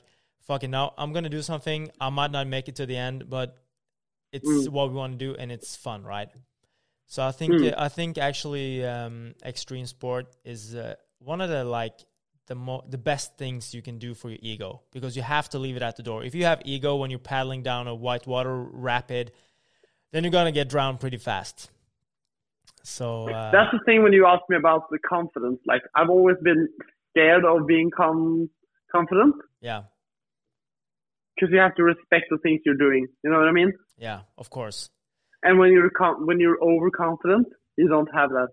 [0.49, 1.91] fucking now I'm gonna do something.
[1.99, 3.49] I might not make it to the end, but
[4.31, 4.69] it's Mm.
[4.75, 6.29] what we want to do and it's fun, right?
[7.07, 7.73] So I think Mm.
[7.77, 11.97] I think actually um, extreme sport is uh, one of the like
[12.47, 15.59] the mo- the best things you can do for your ego because you have to
[15.59, 16.23] leave it at the door.
[16.23, 19.31] If you have ego when you're paddling down a whitewater rapid,
[20.11, 21.71] then you're gonna get drowned pretty fast.
[22.83, 25.59] So uh, That's the thing when you ask me about the confidence.
[25.65, 26.67] Like I've always been
[27.11, 28.49] scared of being com-
[28.91, 29.83] confident yeah,
[31.35, 33.07] because you have to respect the things you're doing.
[33.23, 33.73] You know what I mean?
[33.97, 34.89] yeah, of course,
[35.41, 38.49] And when you're com- when you're overconfident, you don't have that.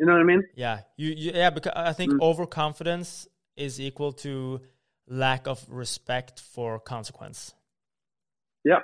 [0.00, 0.42] You know what I mean?
[0.54, 2.20] yeah, you, you yeah because I think Mm.
[2.22, 4.60] overconfidence is equal to
[5.06, 7.54] lack of respect for consequence.
[8.64, 8.80] Yeah.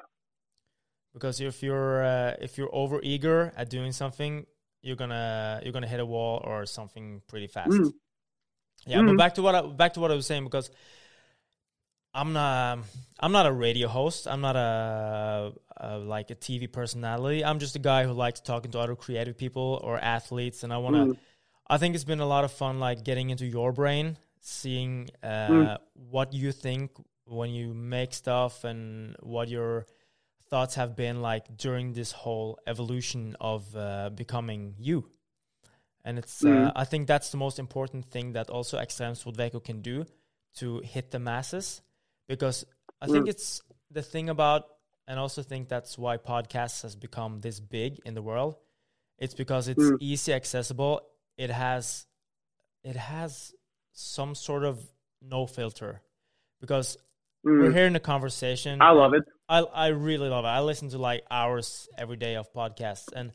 [1.14, 4.44] because if you're uh, if you're over eager at doing something
[4.82, 7.92] you're gonna you're gonna hit a wall or something pretty fast Mm.
[8.86, 9.16] yeah but Mhm.
[9.16, 10.70] back to what I, back to what I was saying because
[12.20, 12.78] I'm not
[13.24, 15.52] I'm not a radio host I'm not a,
[15.88, 19.36] a like a TV personality I'm just a guy who likes talking to other creative
[19.44, 21.16] people or athletes and I want to Mm.
[21.68, 24.06] I think it's been a lot of fun, like getting into your brain,
[24.40, 25.78] seeing uh, Mm.
[26.16, 26.90] what you think
[27.38, 29.84] when you make stuff, and what your
[30.50, 34.98] thoughts have been like during this whole evolution of uh, becoming you.
[36.04, 36.72] And it's, uh, Mm.
[36.82, 40.04] I think that's the most important thing that also Ekstremsportveko can do
[40.60, 41.82] to hit the masses,
[42.28, 42.64] because
[43.00, 43.30] I think Mm.
[43.30, 44.64] it's the thing about,
[45.06, 48.56] and also think that's why podcasts has become this big in the world.
[49.18, 49.96] It's because it's Mm.
[50.00, 51.00] easy accessible.
[51.36, 52.06] It has,
[52.82, 53.54] it has
[53.92, 54.84] some sort of
[55.20, 56.02] no filter,
[56.60, 56.96] because
[57.44, 57.74] we're Mm.
[57.74, 58.82] here in a conversation.
[58.82, 59.22] I love it.
[59.48, 60.48] I I really love it.
[60.48, 63.32] I listen to like hours every day of podcasts, and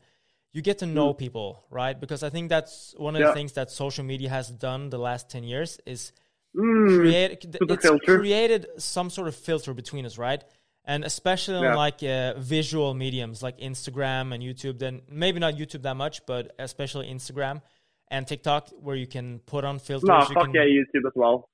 [0.52, 1.98] you get to know people, right?
[1.98, 3.34] Because I think that's one of the Mm.
[3.34, 6.12] Things that social media has done the last ten years is
[6.56, 6.98] Mm.
[6.98, 8.18] create it's filter.
[8.18, 10.44] created some sort of filter between us, right?
[10.84, 14.78] And especially on like uh, visual mediums like Instagram and YouTube.
[14.78, 17.62] Then maybe not YouTube that much, but especially Instagram
[18.08, 20.08] and TikTok, where you can put on filters.
[20.08, 21.48] No, fuck can, yeah, YouTube as well.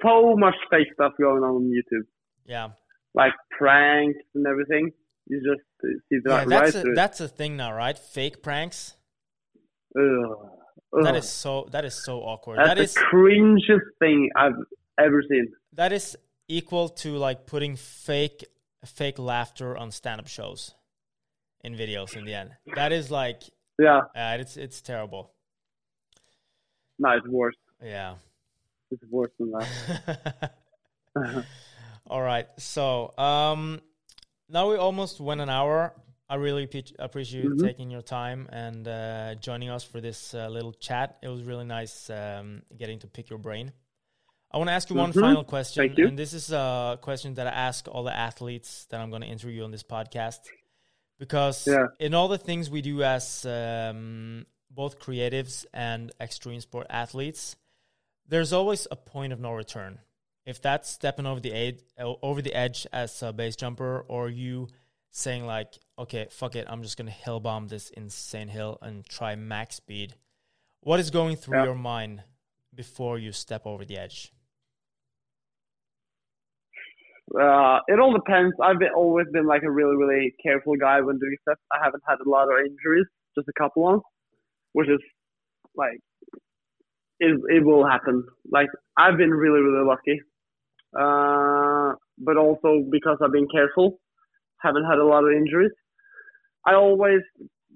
[0.00, 2.06] So much fake stuff going on on YouTube,
[2.46, 2.68] yeah.
[3.14, 4.92] like pranks and everything.
[5.26, 7.98] You just uh, see Yeah, that that's right a, that's a thing now, right?
[7.98, 8.94] Fake pranks.
[9.98, 10.59] Ugh.
[10.92, 11.16] That Ugh.
[11.16, 12.58] is so that is so awkward.
[12.58, 14.54] That's that the is cringest thing I've
[14.98, 15.52] ever seen.
[15.74, 16.16] that is
[16.48, 18.44] equal to like putting fake
[18.84, 20.74] fake laughter on stand up shows
[21.62, 22.50] in videos in the end.
[22.74, 23.42] That is like
[23.78, 25.32] Yeah, uh, it's it's terrible.
[26.98, 27.56] no, it's worse.
[27.82, 28.14] Yeah.
[28.90, 30.54] It's worse than that.
[32.08, 32.48] All right.
[32.58, 33.80] So, um
[34.48, 35.94] now we almost went an hour.
[36.30, 36.62] I really
[37.00, 37.60] appreciate you Mhm.
[37.68, 41.18] taking your time and uh, joining us for this uh, little chat.
[41.22, 43.72] It was really nice um, getting to pick your brain.
[44.52, 45.20] I want to ask you one Mhm.
[45.20, 46.06] final question, Thank you.
[46.06, 49.28] and this is a question that I ask all the athletes that I'm going to
[49.28, 50.40] interview on this podcast,
[51.18, 51.88] because Yeah.
[51.98, 57.56] in all the things we do as um, both creatives and extreme sport athletes,
[58.26, 59.98] there's always a point of no return.
[60.46, 64.68] If that's stepping over the ed- over the edge as a base jumper, or you
[65.10, 69.34] saying like, okay, fuck it, I'm just gonna hill bomb this insane hill and try
[69.34, 70.14] max speed.
[70.80, 71.64] What is going through Yeah.
[71.64, 72.22] your mind
[72.74, 74.32] before you step over the edge?
[77.38, 78.54] Uh, it all depends.
[78.60, 81.58] I've been, always been like a really, really careful guy when doing stuff.
[81.72, 83.06] I haven't had a lot of injuries,
[83.36, 84.02] just a couple ones,
[84.72, 84.98] which is
[85.76, 85.98] like
[87.20, 87.38] it.
[87.48, 88.24] It will happen.
[88.50, 90.20] Like I've been really, really lucky.
[90.98, 94.00] uh, but also because I've been careful,
[94.62, 95.72] haven't had a lot of injuries.
[96.66, 97.20] I always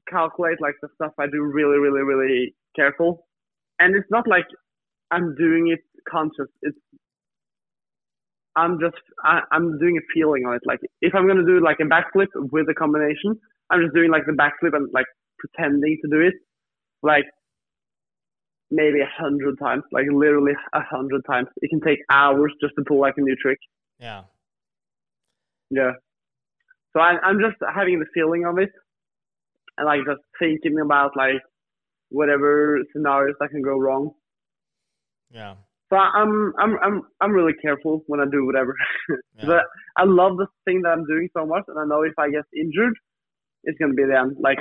[0.09, 3.27] calculate like the stuff I do really, really, really careful,
[3.81, 4.47] and it's not like
[5.11, 6.49] I'm doing it conscious.
[6.63, 6.79] It's
[8.57, 10.63] I'm just I, I'm doing a feeling on it.
[10.65, 13.39] Like if I'm gonna do like a backflip with a combination,
[13.71, 15.07] I'm just doing like the backflip and like
[15.39, 16.35] pretending to do it,
[17.03, 17.25] like
[18.71, 21.49] maybe a hundred times, like literally a hundred times.
[21.63, 23.59] It can take hours just to pull like a new trick.
[23.99, 24.23] Yeah.
[25.71, 25.93] Yeah.
[26.95, 28.71] So I, I'm just having the feeling of it,
[29.77, 31.43] and like just thinking about like
[32.09, 34.13] whatever scenarios that can go wrong.
[35.31, 35.55] Yeah.
[35.91, 38.75] So I'm I'm I'm I'm really careful when I do whatever.
[39.37, 39.47] Yeah.
[39.47, 39.65] but
[39.99, 42.45] I love the thing that I'm doing so much, and I know if I get
[42.57, 42.95] injured,
[43.65, 44.37] it's gonna be the end.
[44.39, 44.59] Like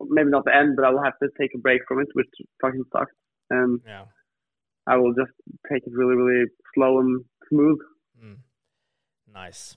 [0.00, 2.28] maybe not the end, but I will have to take a break from it, which
[2.60, 3.12] fucking sucks.
[3.50, 4.04] And Yeah.
[4.86, 5.32] I will just
[5.70, 7.78] take it really, really slow and smooth.
[8.22, 8.36] Mm.
[9.32, 9.76] Nice.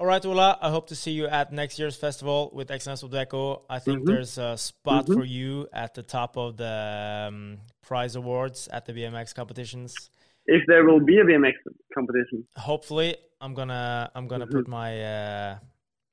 [0.00, 0.56] All right, Ola.
[0.62, 3.64] I hope to see you at next year's festival with Ekstremsportveko.
[3.68, 4.06] I think Mhm.
[4.06, 5.12] there's a spot Mhm.
[5.14, 9.92] for you at the top of the um, prize awards at the BMX competitions.
[10.46, 11.52] If there will be a BMX
[11.92, 14.52] competition, Hopefully, I'm gonna I'm gonna Mhm.
[14.52, 15.58] put my uh,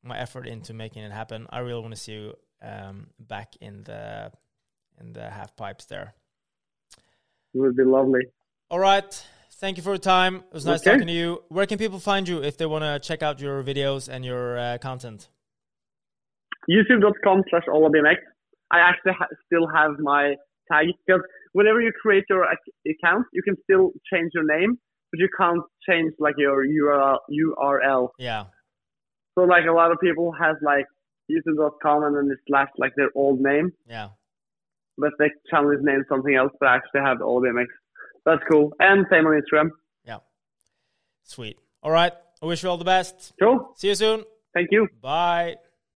[0.03, 1.47] my effort into making it happen.
[1.49, 4.33] I really want to see you um, back in the
[4.99, 6.13] in the half pipes there.
[7.53, 8.21] it would be lovely.
[8.69, 9.25] All right.
[9.59, 10.35] Thank you for your time.
[10.37, 10.91] It was nice Okay.
[10.91, 11.43] talking to you.
[11.49, 14.57] Where can people find you if they want to check out your videos and your
[14.57, 15.29] uh, content?
[16.69, 18.17] YouTube.com slash OlaBMX.
[18.71, 20.35] I actually ha- still have my
[20.71, 21.21] tag because
[21.53, 24.77] whenever you create your ac- account, you can still change your name,
[25.11, 27.17] but you can't change like your URL.
[27.31, 28.09] URL.
[28.19, 28.45] Yeah.
[29.35, 30.85] So like a lot of people has like
[31.31, 34.09] YouTube.com and then they slash like their old name, Yeah.
[34.97, 37.65] but the channel is named something else, but I actually have OlaBMX.
[38.27, 38.73] That's cool.
[38.81, 39.69] And same on Instagram.
[40.03, 40.17] Yeah.
[41.23, 41.57] Sweet.
[41.81, 42.11] All right.
[42.43, 43.31] I wish you all the best.
[43.41, 43.71] Cool.
[43.77, 44.25] See you soon.
[44.53, 44.89] Thank you.
[45.01, 45.55] Bye.